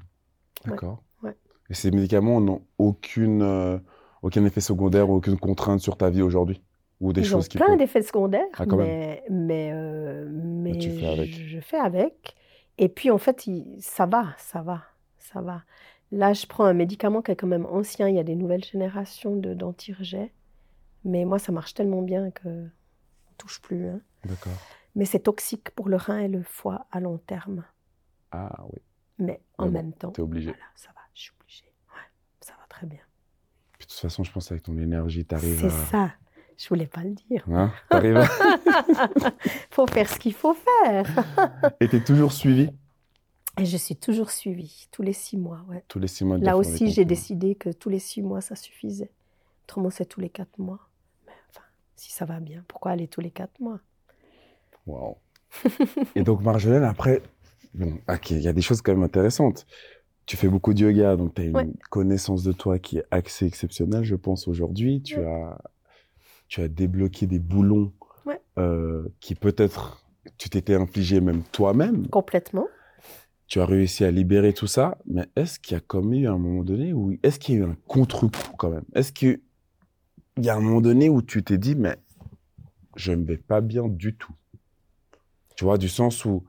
[0.65, 1.03] D'accord.
[1.23, 1.35] ouais.
[1.69, 3.77] Et ces médicaments n'ont aucune, euh,
[4.21, 6.61] aucun effet secondaire ou aucune contrainte sur ta vie aujourd'hui?
[6.99, 10.73] Ou des Ils ont choses qui plein peuvent- d'effets secondaires, Ah, mais, mais, euh, mais
[10.79, 12.35] fais je fais avec.
[12.77, 14.83] Et puis, en fait, il- ça va, ça va,
[15.17, 15.63] ça va.
[16.11, 18.09] Là, je prends un médicament qui est quand même ancien.
[18.09, 20.33] Il y a des nouvelles générations de d'anti-rejets.
[21.03, 23.87] Mais moi, ça marche tellement bien que on touche plus.
[23.87, 24.01] hein.
[24.25, 24.53] D'accord.
[24.95, 27.63] Mais c'est toxique pour le rein et le foie à long terme.
[28.31, 28.79] Ah oui,
[29.19, 30.51] Mais en Mais bon, même temps, t'es obligé.
[30.51, 31.73] voilà, ça va, je suis obligée.
[31.93, 32.01] Ouais,
[32.41, 32.99] ça va très bien.
[33.77, 35.69] Puis de toute façon, je pense qu'avec ton énergie, t'arrives C'est à...
[35.69, 36.11] ça.
[36.57, 37.43] Je voulais pas le dire.
[37.51, 38.19] Hein T'arrives
[39.71, 41.05] faut faire ce qu'il faut faire.
[41.79, 42.69] Et t'es toujours suivi?
[43.59, 45.65] Et je suis toujours suivie, tous les six mois.
[45.67, 45.83] Ouais.
[45.87, 48.55] tous les six mois de Là aussi, j'ai décidé que tous les six mois, ça
[48.55, 49.11] suffisait.
[49.65, 50.79] Autrement, c'est tous les quatre mois.
[51.27, 53.79] Mais enfin, si ça va bien, pourquoi aller tous les quatre mois?
[54.87, 55.17] Wow.
[56.15, 57.21] Et donc, Marjolaine, après,
[57.73, 59.65] bon, ok, il y a des choses quand même intéressantes.
[60.25, 61.67] Tu fais beaucoup de yoga, donc tu as une Ouais.
[61.89, 65.01] connaissance de toi qui est assez exceptionnelle, je pense, aujourd'hui.
[65.01, 65.25] Tu, Ouais.
[65.25, 65.57] as,
[66.51, 67.93] tu as débloqué des boulons
[68.25, 68.41] Ouais.
[68.59, 70.05] euh, qui peut-être
[70.37, 72.07] tu t'étais infligé même toi-même.
[72.09, 72.67] Complètement.
[73.47, 76.37] Tu as réussi à libérer tout ça, mais est-ce qu'il y a comme eu un
[76.37, 78.83] moment donné où est-ce qu'il y a eu un contre-coup quand même?
[78.93, 79.39] Est-ce qu'il
[80.39, 81.95] y a un moment donné où tu t'es dit, mais
[82.97, 84.35] je ne vais pas bien du tout?
[85.55, 86.43] Tu vois, du sens où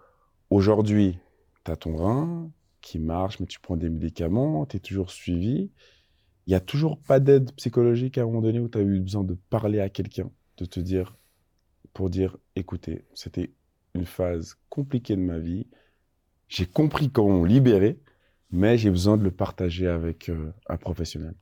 [0.50, 1.16] aujourd'hui,
[1.64, 2.50] tu as ton rein
[2.80, 5.70] qui marche, mais tu prends des médicaments, tu es toujours suivi.
[6.46, 9.00] Il n'y a toujours pas d'aide psychologique à un moment donné où tu as eu
[9.00, 11.16] besoin de parler à quelqu'un, de te dire,
[11.92, 13.52] pour dire, écoutez, c'était
[13.94, 15.66] une phase compliqué de ma vie.
[16.48, 18.00] J'ai compris comment libérer,
[18.50, 21.34] mais j'ai besoin de le partager avec euh, un professionnel.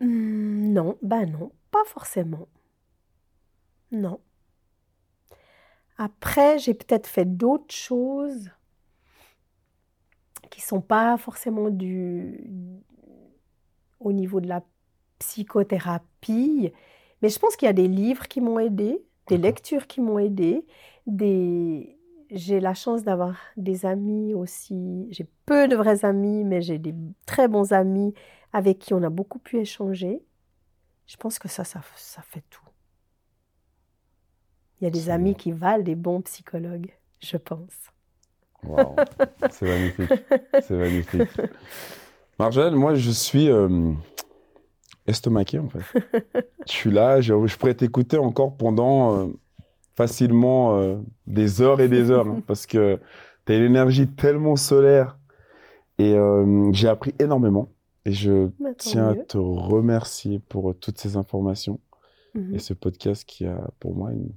[0.00, 2.48] Hmm, non, ben non, pas forcément.
[3.92, 4.20] Non.
[5.96, 8.50] Après, j'ai peut-être fait d'autres choses
[10.54, 12.48] qui sont pas forcément du
[13.98, 14.62] au niveau de la
[15.18, 16.72] psychothérapie,
[17.20, 20.20] mais je pense qu'il y a des livres qui m'ont aidé, des lectures qui m'ont
[20.20, 20.64] aidé,
[21.08, 21.98] des
[22.30, 25.08] j'ai la chance d'avoir des amis aussi.
[25.10, 26.94] J'ai peu de vrais amis, mais j'ai des
[27.26, 28.14] très bons amis
[28.52, 30.22] avec qui on a beaucoup pu échanger.
[31.06, 32.68] Je pense que ça, ça, ça fait tout.
[34.80, 37.93] Il y a des amis qui valent des bons psychologues, je pense.
[38.66, 38.96] Wow.
[39.50, 40.12] C'est magnifique.
[40.62, 41.28] C'est magnifique.
[42.38, 43.92] Marjolaine, moi, je suis euh,
[45.06, 45.80] estomaqué, en fait.
[46.66, 49.26] je suis là, je, pourrais t'écouter encore pendant euh,
[49.96, 50.96] facilement euh,
[51.26, 52.98] des heures et des heures, hein, parce que
[53.46, 55.18] tu as une énergie tellement solaire.
[55.98, 56.16] Et
[56.72, 57.68] j'ai appris énormément.
[58.04, 61.78] Et je Bah, tiens à te remercier pour toutes ces informations
[62.34, 62.54] Mhm.
[62.54, 64.30] et ce podcast qui a pour moi une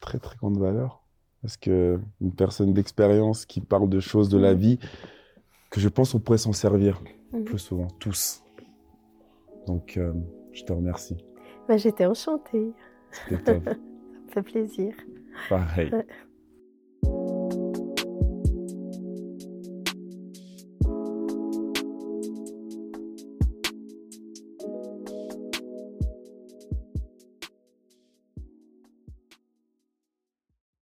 [0.00, 1.02] très très grande valeur.
[1.42, 4.60] Parce que une personne d'expérience qui parle de choses de la Mhm.
[4.60, 4.78] vie
[5.70, 7.44] que je pense on pourrait s'en servir Mhm.
[7.44, 8.42] plus souvent, tous.
[9.66, 10.12] Donc euh,
[10.52, 11.16] je te remercie.
[11.68, 12.72] Bah, J'étais enchantée,
[13.10, 13.62] C'était top.
[13.64, 14.94] ça me fait plaisir.
[15.48, 15.90] Pareil.
[15.92, 16.06] Ouais.